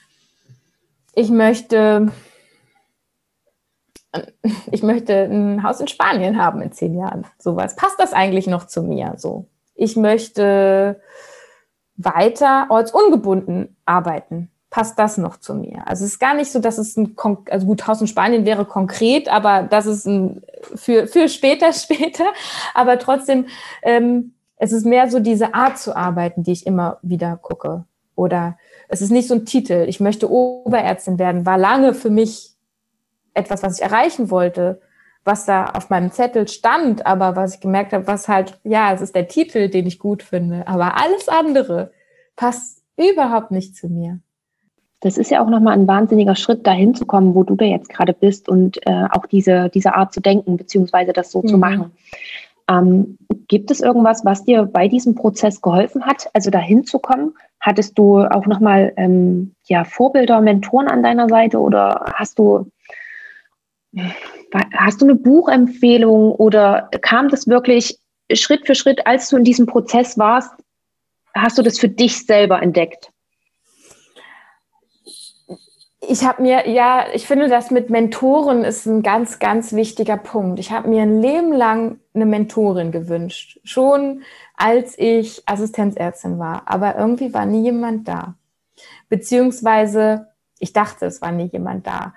[1.13, 2.11] ich möchte
[4.71, 7.25] ich möchte ein Haus in Spanien haben in zehn Jahren.
[7.37, 7.75] Sowas.
[7.75, 9.15] Passt das eigentlich noch zu mir?
[9.17, 9.47] So.
[9.75, 11.01] Ich möchte
[11.97, 14.49] weiter ortsungebunden arbeiten.
[14.69, 15.87] Passt das noch zu mir?
[15.87, 18.45] Also es ist gar nicht so, dass es ein, Kon also gut, Haus in Spanien
[18.45, 20.41] wäre konkret, aber das ist ein,
[20.75, 22.25] für, für später, später.
[22.73, 23.45] Aber trotzdem,
[23.83, 27.85] ähm, es ist mehr so diese Art zu arbeiten, die ich immer wieder gucke.
[28.15, 29.85] Oder es ist nicht so ein Titel.
[29.87, 32.53] Ich möchte Oberärztin werden, war lange für mich
[33.33, 34.81] etwas, was ich erreichen wollte,
[35.25, 39.01] was da auf meinem Zettel stand, aber was ich gemerkt habe, was halt, ja, es
[39.01, 41.91] ist der Titel, den ich gut finde, aber alles andere
[42.35, 44.19] passt überhaupt nicht zu mir.
[45.01, 47.89] Das ist ja auch nochmal ein wahnsinniger Schritt, dahin zu kommen, wo du da jetzt
[47.89, 51.47] gerade bist und äh, auch diese, diese Art zu denken, beziehungsweise das so mhm.
[51.47, 51.91] zu machen.
[52.69, 53.17] Ähm,
[53.47, 57.33] gibt es irgendwas, was dir bei diesem Prozess geholfen hat, also dahin zu kommen?
[57.59, 62.71] Hattest du auch nochmal ähm, ja, Vorbilder, Mentoren an deiner Seite oder hast du
[64.73, 67.99] Hast du eine Buchempfehlung oder kam das wirklich
[68.33, 70.51] Schritt für Schritt, als du in diesem Prozess warst,
[71.33, 73.11] hast du das für dich selber entdeckt?
[76.07, 80.59] Ich habe mir, ja, ich finde, das mit Mentoren ist ein ganz, ganz wichtiger Punkt.
[80.59, 84.21] Ich habe mir ein Leben lang eine Mentorin gewünscht, schon
[84.55, 88.35] als ich Assistenzärztin war, aber irgendwie war nie jemand da.
[89.09, 90.27] Beziehungsweise
[90.59, 92.13] ich dachte, es war nie jemand da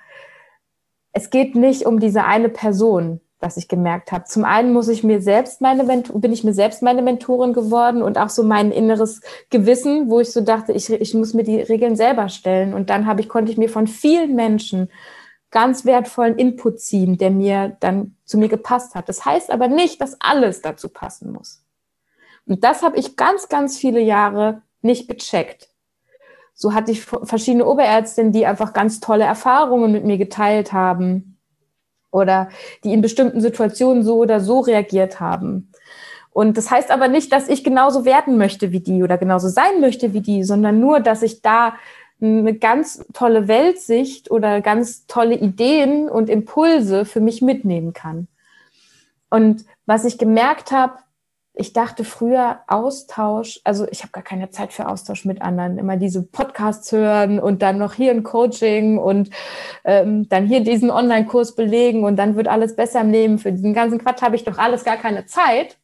[1.19, 4.25] es geht nicht um diese eine Person, was ich gemerkt habe.
[4.27, 8.19] Zum einen muss ich mir selbst meine bin ich mir selbst meine Mentorin geworden und
[8.19, 11.97] auch so mein inneres Gewissen, wo ich so dachte, ich, ich muss mir die Regeln
[11.97, 12.73] selber stellen.
[12.73, 14.93] Und dann habe ich, konnte ich mir von vielen Menschen
[15.51, 19.09] ganz wertvollen Input ziehen, der mir dann zu mir gepasst hat.
[19.09, 21.65] Das heißt aber nicht, dass alles dazu passen muss.
[22.47, 25.69] Und das habe ich ganz, ganz viele Jahre nicht gecheckt
[26.61, 31.39] so hatte ich verschiedene Oberärztinnen, die einfach ganz tolle Erfahrungen mit mir geteilt haben
[32.11, 32.49] oder
[32.83, 35.71] die in bestimmten Situationen so oder so reagiert haben.
[36.31, 39.81] Und das heißt aber nicht, dass ich genauso werden möchte wie die oder genauso sein
[39.81, 41.75] möchte wie die, sondern nur, dass ich da
[42.21, 48.27] eine ganz tolle Weltsicht oder ganz tolle Ideen und Impulse für mich mitnehmen kann.
[49.31, 50.95] Und was ich gemerkt habe,
[51.59, 55.77] ich dachte früher Austausch, also ich habe gar keine Zeit für Austausch mit anderen.
[55.77, 59.31] Immer diese Podcasts hören und dann noch hier ein Coaching und
[59.85, 63.39] ähm, dann hier diesen Online-Kurs belegen und dann wird alles besser im Leben.
[63.41, 65.79] Für diesen ganzen Quatsch habe ich doch alles gar keine Zeit.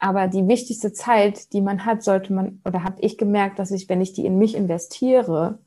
[0.00, 3.88] Aber die wichtigste Zeit, die man hat, sollte man, oder habe ich gemerkt, dass ich,
[3.88, 5.60] wenn ich die in mich investiere,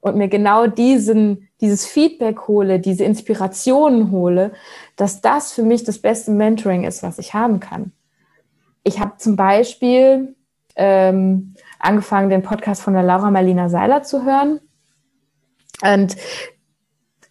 [0.00, 4.52] und mir genau diesen, dieses Feedback hole, diese Inspirationen hole,
[4.98, 7.92] dass das für mich das beste Mentoring ist, was ich haben kann.
[8.82, 10.34] Ich habe zum Beispiel
[10.74, 14.60] ähm, angefangen, den Podcast von der Laura Marlina Seiler zu hören.
[15.82, 16.16] Und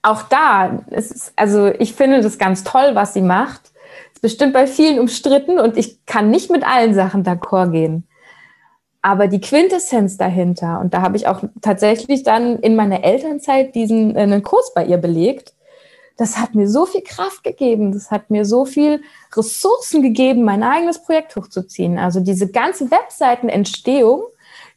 [0.01, 3.74] auch da, ist, also ich finde das ganz toll, was sie macht.
[4.13, 8.07] Ist bestimmt bei vielen umstritten und ich kann nicht mit allen Sachen d'accord gehen.
[9.01, 14.15] Aber die Quintessenz dahinter, und da habe ich auch tatsächlich dann in meiner Elternzeit diesen
[14.15, 15.53] äh, einen Kurs bei ihr belegt,
[16.18, 19.01] das hat mir so viel Kraft gegeben, das hat mir so viel
[19.36, 21.97] Ressourcen gegeben, mein eigenes Projekt hochzuziehen.
[21.97, 24.24] Also diese ganze Webseitenentstehung,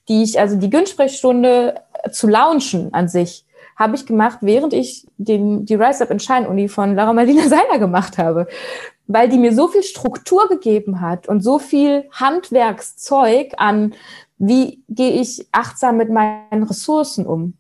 [0.08, 3.44] die ich, also die Günsprechstunde äh, zu launchen an sich,
[3.76, 7.42] habe ich gemacht, während ich den, die Rise Up in Shine Uni von Laura Marlina
[7.48, 8.46] Seiler gemacht habe
[9.12, 13.94] weil die mir so viel Struktur gegeben hat und so viel Handwerkszeug an,
[14.38, 17.54] wie gehe ich achtsam mit meinen Ressourcen um.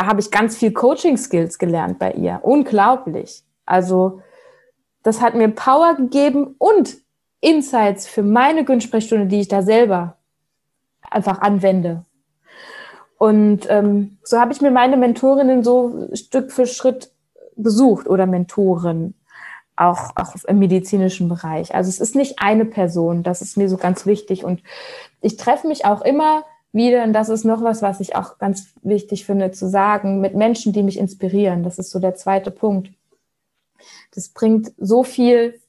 [0.00, 2.40] Da habe ich ganz viel Coaching-Skills gelernt bei ihr.
[2.42, 3.42] Unglaublich.
[3.66, 4.22] Also
[5.02, 6.96] das hat mir Power gegeben und
[7.42, 10.16] Insights für meine Günsprechstunde, die ich da selber
[11.02, 12.06] einfach anwende.
[13.18, 17.12] Und ähm, so habe ich mir meine Mentorinnen so Stück für Schritt
[17.56, 19.12] besucht oder Mentoren
[19.76, 21.74] auch, auch im medizinischen Bereich.
[21.74, 24.44] Also es ist nicht eine Person, das ist mir so ganz wichtig.
[24.44, 24.62] Und
[25.20, 28.68] ich treffe mich auch immer wieder, und das ist noch was, was ich auch ganz
[28.82, 31.64] wichtig finde zu sagen, mit Menschen, die mich inspirieren.
[31.64, 32.92] Das ist so der zweite Punkt.
[34.14, 35.60] Das bringt so viel,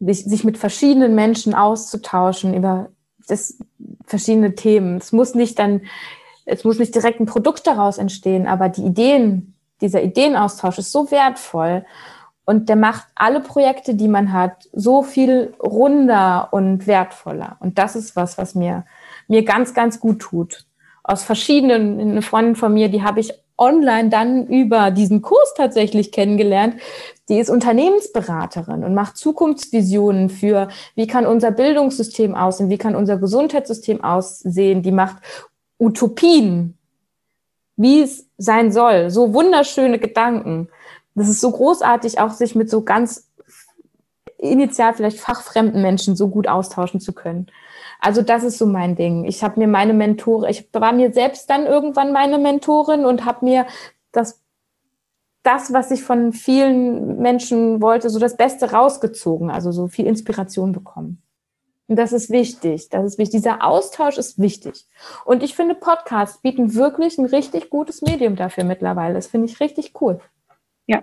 [0.00, 2.90] sich mit verschiedenen Menschen auszutauschen über
[3.26, 3.58] das,
[4.04, 4.98] verschiedene Themen.
[4.98, 5.82] Es muss nicht dann,
[6.44, 11.10] es muss nicht direkt ein Produkt daraus entstehen, aber die Ideen, dieser Ideenaustausch ist so
[11.10, 11.84] wertvoll.
[12.44, 17.56] Und der macht alle Projekte, die man hat, so viel runder und wertvoller.
[17.60, 18.84] Und das ist was, was mir,
[19.28, 20.64] mir ganz, ganz gut tut.
[21.02, 26.12] Aus verschiedenen, eine Freundin von mir, die habe ich online dann über diesen Kurs tatsächlich
[26.12, 26.76] kennengelernt.
[27.28, 33.18] Die ist Unternehmensberaterin und macht Zukunftsvisionen für, wie kann unser Bildungssystem aussehen, wie kann unser
[33.18, 34.82] Gesundheitssystem aussehen.
[34.82, 35.16] Die macht
[35.78, 36.76] Utopien
[37.76, 39.10] wie es sein soll.
[39.10, 40.68] So wunderschöne Gedanken.
[41.14, 43.30] Das ist so großartig, auch sich mit so ganz
[44.38, 47.46] initial vielleicht fachfremden Menschen so gut austauschen zu können.
[48.04, 49.24] Also das ist so mein Ding.
[49.24, 53.46] Ich habe mir meine Mentorin, ich war mir selbst dann irgendwann meine Mentorin und habe
[53.46, 53.66] mir
[54.12, 54.42] das,
[55.42, 60.72] das, was ich von vielen Menschen wollte, so das Beste rausgezogen, also so viel Inspiration
[60.72, 61.22] bekommen.
[61.88, 62.90] Und das ist wichtig.
[62.90, 63.40] Das ist wichtig.
[63.40, 64.84] Dieser Austausch ist wichtig.
[65.24, 69.14] Und ich finde, Podcasts bieten wirklich ein richtig gutes Medium dafür mittlerweile.
[69.14, 70.20] Das finde ich richtig cool.
[70.86, 71.02] Ja,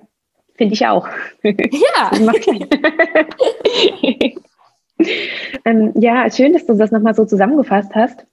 [0.53, 1.07] finde ich auch.
[1.41, 2.11] Ja.
[5.65, 8.25] ähm, ja, schön, dass du das nochmal so zusammengefasst hast.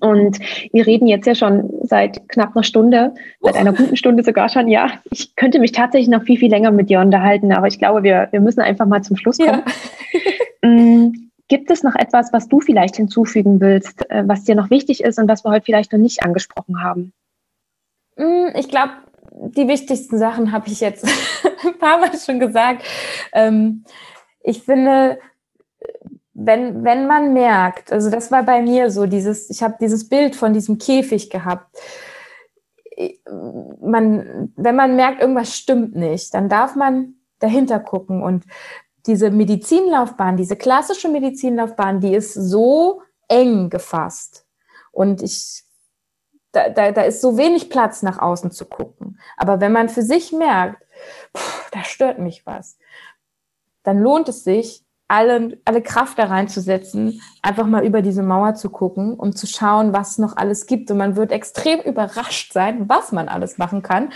[0.00, 0.40] Und
[0.72, 4.66] wir reden jetzt ja schon seit knapp einer Stunde, seit einer guten Stunde sogar schon.
[4.66, 8.02] Ja, ich könnte mich tatsächlich noch viel, viel länger mit dir unterhalten, aber ich glaube,
[8.02, 9.62] wir, wir müssen einfach mal zum Schluss kommen.
[9.64, 9.72] Ja.
[10.64, 15.02] Mm, gibt es noch etwas, was du vielleicht hinzufügen willst, äh, was dir noch wichtig
[15.02, 17.12] ist und was wir heute vielleicht noch nicht angesprochen haben?
[18.16, 18.92] Mm, ich glaube,
[19.32, 21.04] die wichtigsten Sachen habe ich jetzt
[21.66, 22.84] ein paar Mal schon gesagt.
[23.32, 23.84] Ähm,
[24.40, 25.18] ich finde,
[26.34, 30.34] wenn, wenn man merkt, also das war bei mir so, dieses, ich habe dieses Bild
[30.34, 31.76] von diesem Käfig gehabt.
[33.80, 38.22] Man, wenn man merkt, irgendwas stimmt nicht, dann darf man dahinter gucken.
[38.22, 38.44] Und
[39.06, 44.46] diese Medizinlaufbahn, diese klassische Medizinlaufbahn, die ist so eng gefasst.
[44.90, 45.64] Und ich,
[46.52, 49.18] da, da, da ist so wenig Platz, nach außen zu gucken.
[49.36, 50.82] Aber wenn man für sich merkt,
[51.36, 52.78] pff, da stört mich was,
[53.82, 54.81] dann lohnt es sich,
[55.12, 59.92] alle, alle Kraft da reinzusetzen, einfach mal über diese Mauer zu gucken, um zu schauen,
[59.92, 60.90] was noch alles gibt.
[60.90, 64.10] Und man wird extrem überrascht sein, was man alles machen kann,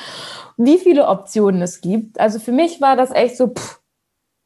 [0.57, 2.18] wie viele Optionen es gibt.
[2.18, 3.80] Also für mich war das echt so, pff,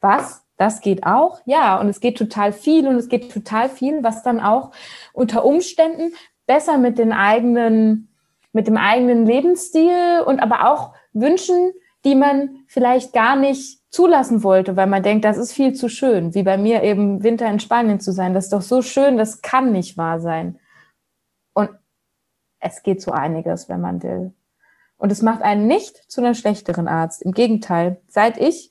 [0.00, 0.42] was?
[0.56, 1.40] Das geht auch?
[1.46, 4.72] Ja, und es geht total viel und es geht total viel, was dann auch
[5.12, 6.12] unter Umständen
[6.46, 8.08] besser mit den eigenen,
[8.52, 11.72] mit dem eigenen Lebensstil und aber auch Wünschen,
[12.04, 16.34] die man vielleicht gar nicht zulassen wollte, weil man denkt, das ist viel zu schön,
[16.34, 18.34] wie bei mir eben Winter in Spanien zu sein.
[18.34, 20.58] Das ist doch so schön, das kann nicht wahr sein.
[21.52, 21.70] Und
[22.60, 24.32] es geht so einiges, wenn man will.
[24.96, 27.22] Und es macht einen nicht zu einem schlechteren Arzt.
[27.22, 28.69] Im Gegenteil, seit ich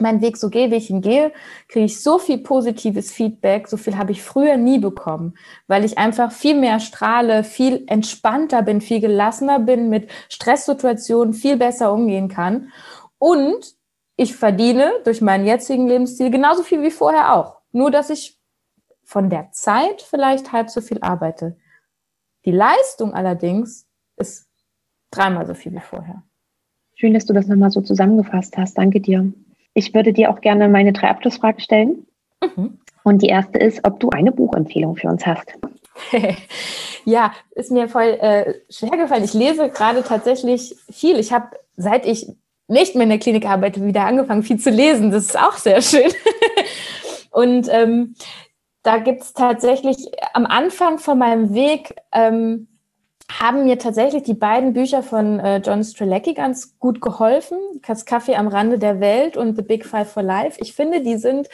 [0.00, 1.32] meinen Weg so gehe, wie ich ihn gehe,
[1.68, 5.34] kriege ich so viel positives Feedback, so viel habe ich früher nie bekommen,
[5.66, 11.56] weil ich einfach viel mehr strahle, viel entspannter bin, viel gelassener bin, mit Stresssituationen viel
[11.56, 12.72] besser umgehen kann.
[13.18, 13.74] Und
[14.16, 17.60] ich verdiene durch meinen jetzigen Lebensstil genauso viel wie vorher auch.
[17.72, 18.38] Nur, dass ich
[19.04, 21.56] von der Zeit vielleicht halb so viel arbeite.
[22.44, 23.86] Die Leistung allerdings
[24.16, 24.48] ist
[25.10, 26.22] dreimal so viel wie vorher.
[26.94, 28.78] Schön, dass du das nochmal so zusammengefasst hast.
[28.78, 29.32] Danke dir.
[29.74, 32.06] Ich würde dir auch gerne meine drei Abschlussfragen stellen.
[32.42, 32.78] Mhm.
[33.04, 35.52] Und die erste ist, ob du eine Buchempfehlung für uns hast.
[37.04, 39.24] ja, ist mir voll äh, schwer gefallen.
[39.24, 41.18] Ich lese gerade tatsächlich viel.
[41.18, 42.28] Ich habe, seit ich
[42.68, 45.10] nicht mehr in der Klinik arbeite, wieder angefangen, viel zu lesen.
[45.10, 46.10] Das ist auch sehr schön.
[47.30, 48.14] Und ähm,
[48.82, 49.96] da gibt's tatsächlich
[50.32, 52.68] am Anfang von meinem Weg ähm,
[53.40, 57.58] haben mir tatsächlich die beiden Bücher von äh, John Strelecki ganz gut geholfen.
[57.86, 60.58] Das Kaffee am Rande der Welt und The Big Five for Life.
[60.60, 61.48] Ich finde, die sind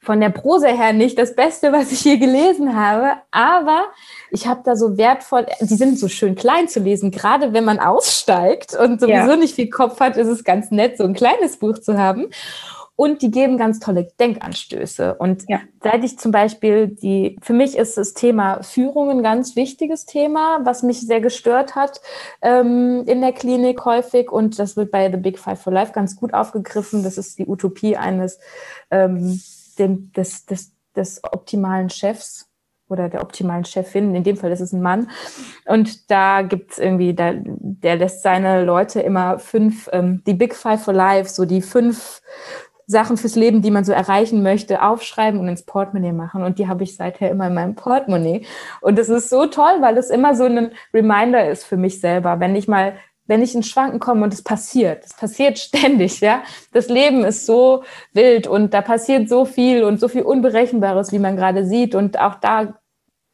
[0.00, 3.86] von der Prose her nicht das Beste, was ich je gelesen habe, aber
[4.30, 7.78] ich habe da so wertvoll, die sind so schön klein zu lesen, gerade wenn man
[7.78, 9.36] aussteigt und sowieso ja.
[9.36, 12.30] nicht viel Kopf hat, ist es ganz nett, so ein kleines Buch zu haben.
[13.00, 15.14] Und die geben ganz tolle Denkanstöße.
[15.14, 15.60] Und ja.
[15.84, 20.58] seit ich zum Beispiel die, für mich ist das Thema Führung ein ganz wichtiges Thema,
[20.64, 22.00] was mich sehr gestört hat
[22.42, 24.32] ähm, in der Klinik häufig.
[24.32, 27.04] Und das wird bei The Big Five for Life ganz gut aufgegriffen.
[27.04, 28.40] Das ist die Utopie eines
[28.90, 29.40] ähm,
[29.78, 32.48] dem, des, des, des optimalen Chefs
[32.88, 35.10] oder der optimalen Chefin, in dem Fall ist es ein Mann.
[35.66, 40.82] Und da gibt's irgendwie, da, der lässt seine Leute immer fünf, ähm, die Big Five
[40.82, 42.22] for Life, so die fünf
[42.90, 46.42] Sachen fürs Leben, die man so erreichen möchte, aufschreiben und ins Portemonnaie machen.
[46.42, 48.46] Und die habe ich seither immer in meinem Portemonnaie.
[48.80, 52.40] Und das ist so toll, weil es immer so ein Reminder ist für mich selber,
[52.40, 52.94] wenn ich mal
[53.28, 56.42] wenn ich in Schwanken komme und es passiert, es passiert ständig, ja.
[56.72, 57.84] Das Leben ist so
[58.14, 61.94] wild und da passiert so viel und so viel Unberechenbares, wie man gerade sieht.
[61.94, 62.78] Und auch da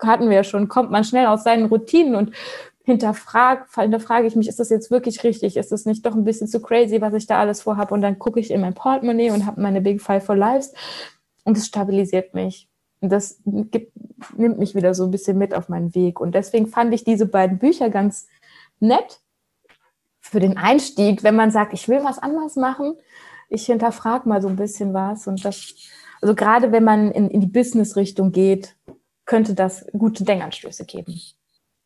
[0.03, 2.33] hatten wir ja schon, kommt man schnell aus seinen Routinen und
[2.85, 5.57] hinterfrag, hinterfrage ich mich, ist das jetzt wirklich richtig?
[5.57, 7.95] Ist das nicht doch ein bisschen zu crazy, was ich da alles vorhabe?
[7.95, 10.73] Und dann gucke ich in mein Portemonnaie und habe meine Big Five for Lives
[11.45, 12.69] und es stabilisiert mich.
[13.01, 13.93] Und das gibt,
[14.37, 16.21] nimmt mich wieder so ein bisschen mit auf meinen Weg.
[16.21, 18.29] Und deswegen fand ich diese beiden Bücher ganz
[18.81, 19.21] nett
[20.21, 22.97] für den Einstieg, wenn man sagt, ich will was anderes machen.
[23.49, 25.27] Ich hinterfrage mal so ein bisschen was.
[25.27, 25.75] Und das,
[26.21, 28.77] also gerade wenn man in, in die Business-Richtung geht,
[29.27, 31.19] könnte das gute Denkanstöße geben.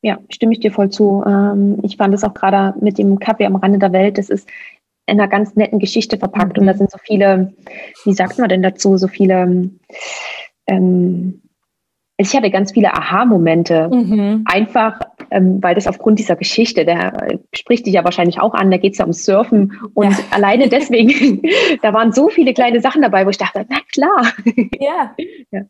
[0.02, 1.24] Ja, stimme ich dir voll zu.
[1.26, 4.48] Ähm, ich fand es auch gerade mit dem Kaffee am Rande der Welt, das ist
[5.06, 6.62] in einer ganz netten Geschichte verpackt mhm.
[6.62, 7.54] und da sind so viele,
[8.04, 9.70] wie sagt man denn dazu, so viele,
[10.66, 11.42] ähm,
[12.18, 13.88] ich hatte ganz viele Aha-Momente.
[13.88, 14.44] Mhm.
[14.44, 15.00] Einfach,
[15.30, 18.92] ähm, weil das aufgrund dieser Geschichte, der spricht dich ja wahrscheinlich auch an, da geht
[18.92, 20.18] es ja um Surfen und ja.
[20.30, 21.42] alleine deswegen,
[21.82, 24.32] da waren so viele kleine Sachen dabei, wo ich dachte, na klar.
[24.78, 25.16] Ja.
[25.50, 25.62] ja.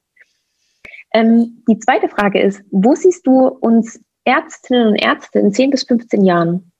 [1.15, 5.85] Ähm, die zweite Frage ist, wo siehst du uns Ärztinnen und Ärzte in 10 bis
[5.85, 6.71] 15 Jahren?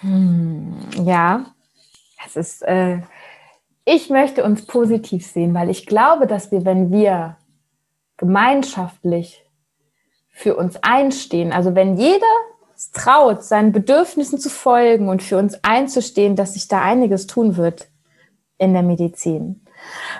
[0.00, 1.46] Hm, ja,
[2.24, 3.00] es ist, äh,
[3.84, 7.38] ich möchte uns positiv sehen, weil ich glaube, dass wir, wenn wir
[8.18, 9.44] gemeinschaftlich
[10.28, 12.26] für uns einstehen, also wenn jeder
[12.76, 17.56] es traut, seinen Bedürfnissen zu folgen und für uns einzustehen, dass sich da einiges tun
[17.56, 17.88] wird
[18.58, 19.64] in der Medizin.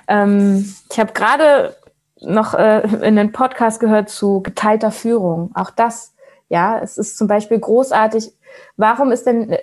[0.08, 1.76] Ähm, ich habe gerade
[2.20, 5.50] noch äh, in den Podcast gehört zu geteilter Führung.
[5.54, 6.14] Auch das,
[6.48, 8.32] ja, es ist zum Beispiel großartig.
[8.76, 9.56] Warum ist denn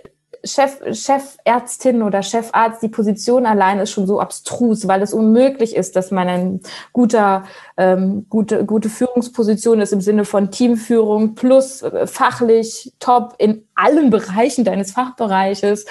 [0.45, 5.95] Chef, Chefärztin oder Chefarzt, die Position allein ist schon so abstrus, weil es unmöglich ist,
[5.95, 6.60] dass man ein
[6.94, 7.44] guter,
[7.77, 14.11] ähm, gute, gute Führungsposition ist im Sinne von Teamführung plus äh, fachlich top in allen
[14.11, 15.86] Bereichen deines Fachbereiches,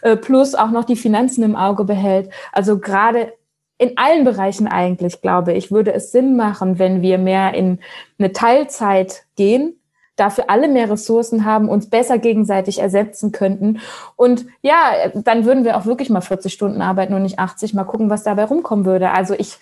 [0.00, 2.30] äh, plus auch noch die Finanzen im Auge behält.
[2.52, 3.32] Also gerade
[3.80, 7.78] in allen Bereichen eigentlich, glaube ich, würde es Sinn machen, wenn wir mehr in
[8.18, 9.80] eine Teilzeit gehen,
[10.16, 13.80] dafür alle mehr Ressourcen haben, uns besser gegenseitig ersetzen könnten.
[14.16, 17.84] Und ja, dann würden wir auch wirklich mal 40 Stunden arbeiten und nicht 80, mal
[17.84, 19.12] gucken, was dabei rumkommen würde.
[19.12, 19.56] Also ich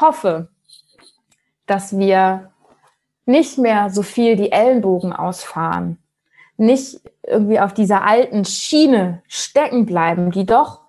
[0.00, 0.48] hoffe,
[1.66, 2.50] dass wir
[3.26, 5.98] nicht mehr so viel die Ellenbogen ausfahren,
[6.56, 10.81] nicht irgendwie auf dieser alten Schiene stecken bleiben, die doch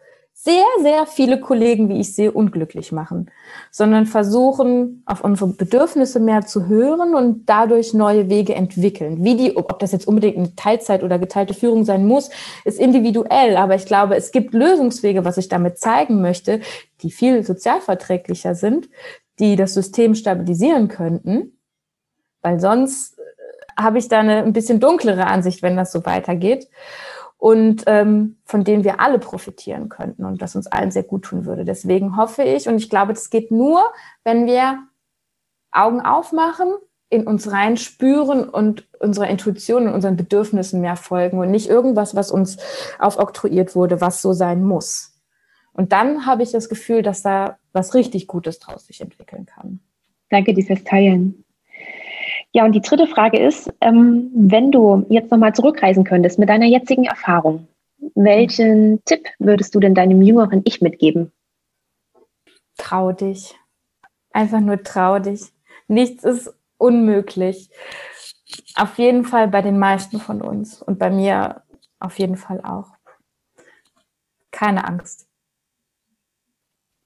[0.43, 3.31] sehr, sehr viele Kollegen, wie ich sehe, unglücklich machen,
[3.71, 9.23] sondern versuchen, auf unsere Bedürfnisse mehr zu hören und dadurch neue Wege entwickeln.
[9.23, 12.29] Wie die, ob das jetzt unbedingt eine Teilzeit oder geteilte Führung sein muss,
[12.65, 13.55] ist individuell.
[13.55, 16.59] Aber ich glaube, es gibt Lösungswege, was ich damit zeigen möchte,
[17.03, 18.89] die viel sozialverträglicher sind,
[19.39, 21.57] die das System stabilisieren könnten,
[22.41, 26.67] weil sonst äh, habe ich da eine ein bisschen dunklere Ansicht, wenn das so weitergeht
[27.43, 31.43] und ähm, von denen wir alle profitieren könnten und das uns allen sehr gut tun
[31.43, 31.65] würde.
[31.65, 33.83] Deswegen hoffe ich, und ich glaube, das geht nur,
[34.23, 34.79] wenn wir
[35.69, 36.71] Augen aufmachen,
[37.09, 42.15] in uns rein spüren und unserer Intuition und unseren Bedürfnissen mehr folgen und nicht irgendwas,
[42.15, 42.59] was uns
[42.97, 45.21] aufoktroyiert wurde, was so sein muss.
[45.73, 49.81] Und dann habe ich das Gefühl, dass da was richtig Gutes draus sich entwickeln kann.
[50.29, 51.42] Danke dieses Teilen.
[52.53, 56.67] Ja, und die dritte Frage ist, ähm, wenn du jetzt nochmal zurückreisen könntest mit deiner
[56.67, 57.67] jetzigen Erfahrung,
[58.13, 61.31] welchen Tipp würdest du denn deinem jüngeren Ich mitgeben?
[62.77, 63.55] Trau dich.
[64.31, 65.51] Einfach nur trau dich.
[65.87, 67.71] Nichts ist unmöglich.
[68.75, 71.63] Auf jeden Fall bei den meisten von uns und bei mir
[71.99, 72.91] auf jeden Fall auch.
[74.51, 75.27] Keine Angst.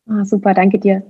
[0.10, 1.04] Ah, super, danke dir.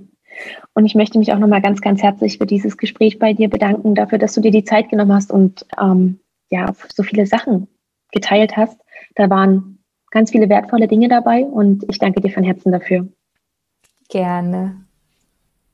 [0.74, 3.94] Und ich möchte mich auch nochmal ganz, ganz herzlich für dieses Gespräch bei dir bedanken,
[3.94, 6.20] dafür, dass du dir die Zeit genommen hast und ähm,
[6.50, 7.68] ja, so viele Sachen
[8.12, 8.80] geteilt hast.
[9.14, 9.78] Da waren
[10.10, 13.08] ganz viele wertvolle Dinge dabei und ich danke dir von Herzen dafür.
[14.08, 14.84] Gerne.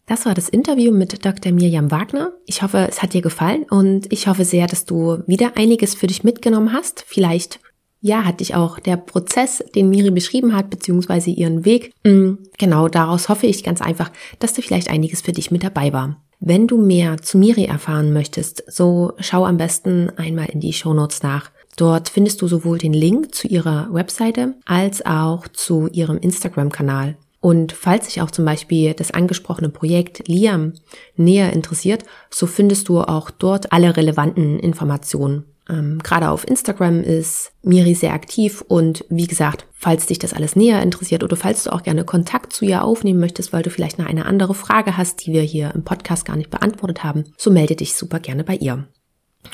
[0.07, 1.53] Das war das Interview mit Dr.
[1.53, 2.33] Mirjam Wagner.
[2.45, 6.07] Ich hoffe, es hat dir gefallen und ich hoffe sehr, dass du wieder einiges für
[6.07, 7.05] dich mitgenommen hast.
[7.07, 7.61] Vielleicht
[8.05, 11.95] ja, hat dich auch der Prozess, den Miri beschrieben hat, beziehungsweise ihren Weg.
[12.05, 15.91] Mm, genau, daraus hoffe ich ganz einfach, dass da vielleicht einiges für dich mit dabei
[15.95, 16.21] war.
[16.39, 21.23] Wenn du mehr zu Miri erfahren möchtest, so schau am besten einmal in die Shownotes
[21.23, 21.51] nach.
[21.79, 27.17] Dort findest du sowohl den Link zu ihrer Webseite als auch zu ihrem Instagram-Kanal.
[27.41, 30.75] Und falls sich auch zum Beispiel das angesprochene Projekt Liam
[31.17, 35.45] näher interessiert, so findest du auch dort alle relevanten Informationen.
[35.69, 40.57] Ähm, Gerade auf Instagram ist Miri sehr aktiv und wie gesagt, falls dich das alles
[40.57, 43.99] näher interessiert oder falls du auch gerne Kontakt zu ihr aufnehmen möchtest, weil du vielleicht
[43.99, 47.51] noch eine andere Frage hast, die wir hier im Podcast gar nicht beantwortet haben, so
[47.51, 48.87] melde dich super gerne bei ihr.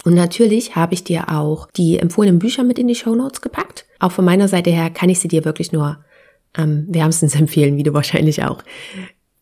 [0.05, 3.87] Und natürlich habe ich dir auch die empfohlenen Bücher mit in die Show Notes gepackt.
[3.99, 5.99] Auch von meiner Seite her kann ich sie dir wirklich nur
[6.57, 8.63] ähm, wärmstens empfehlen, wie du wahrscheinlich auch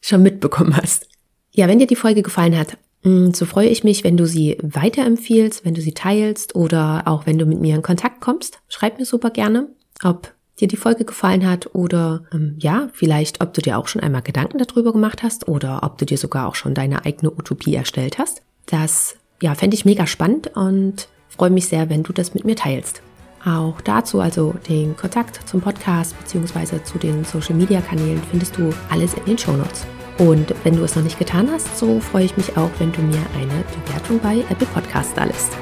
[0.01, 1.09] schon mitbekommen hast.
[1.53, 5.65] Ja, wenn dir die Folge gefallen hat, so freue ich mich, wenn du sie weiterempfiehlst,
[5.65, 8.61] wenn du sie teilst oder auch wenn du mit mir in Kontakt kommst.
[8.69, 9.69] Schreib mir super gerne,
[10.03, 14.03] ob dir die Folge gefallen hat oder ähm, ja, vielleicht, ob du dir auch schon
[14.03, 17.75] einmal Gedanken darüber gemacht hast oder ob du dir sogar auch schon deine eigene Utopie
[17.75, 18.43] erstellt hast.
[18.67, 22.57] Das ja, fände ich mega spannend und freue mich sehr, wenn du das mit mir
[22.57, 23.03] teilst.
[23.45, 26.83] Auch dazu, also den Kontakt zum Podcast bzw.
[26.83, 29.87] zu den Social Media Kanälen, findest du alles in den Show Notes.
[30.19, 33.01] Und wenn du es noch nicht getan hast, so freue ich mich auch, wenn du
[33.01, 35.53] mir eine Bewertung bei Apple Podcast da lässt.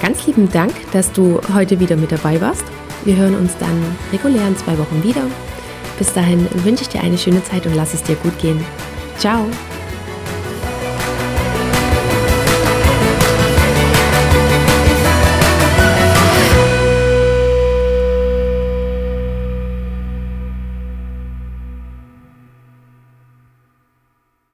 [0.00, 2.64] Ganz lieben Dank, dass du heute wieder mit dabei warst.
[3.04, 5.22] Wir hören uns dann regulär in zwei Wochen wieder.
[5.98, 8.62] Bis dahin wünsche ich dir eine schöne Zeit und lass es dir gut gehen.
[9.18, 9.46] Ciao!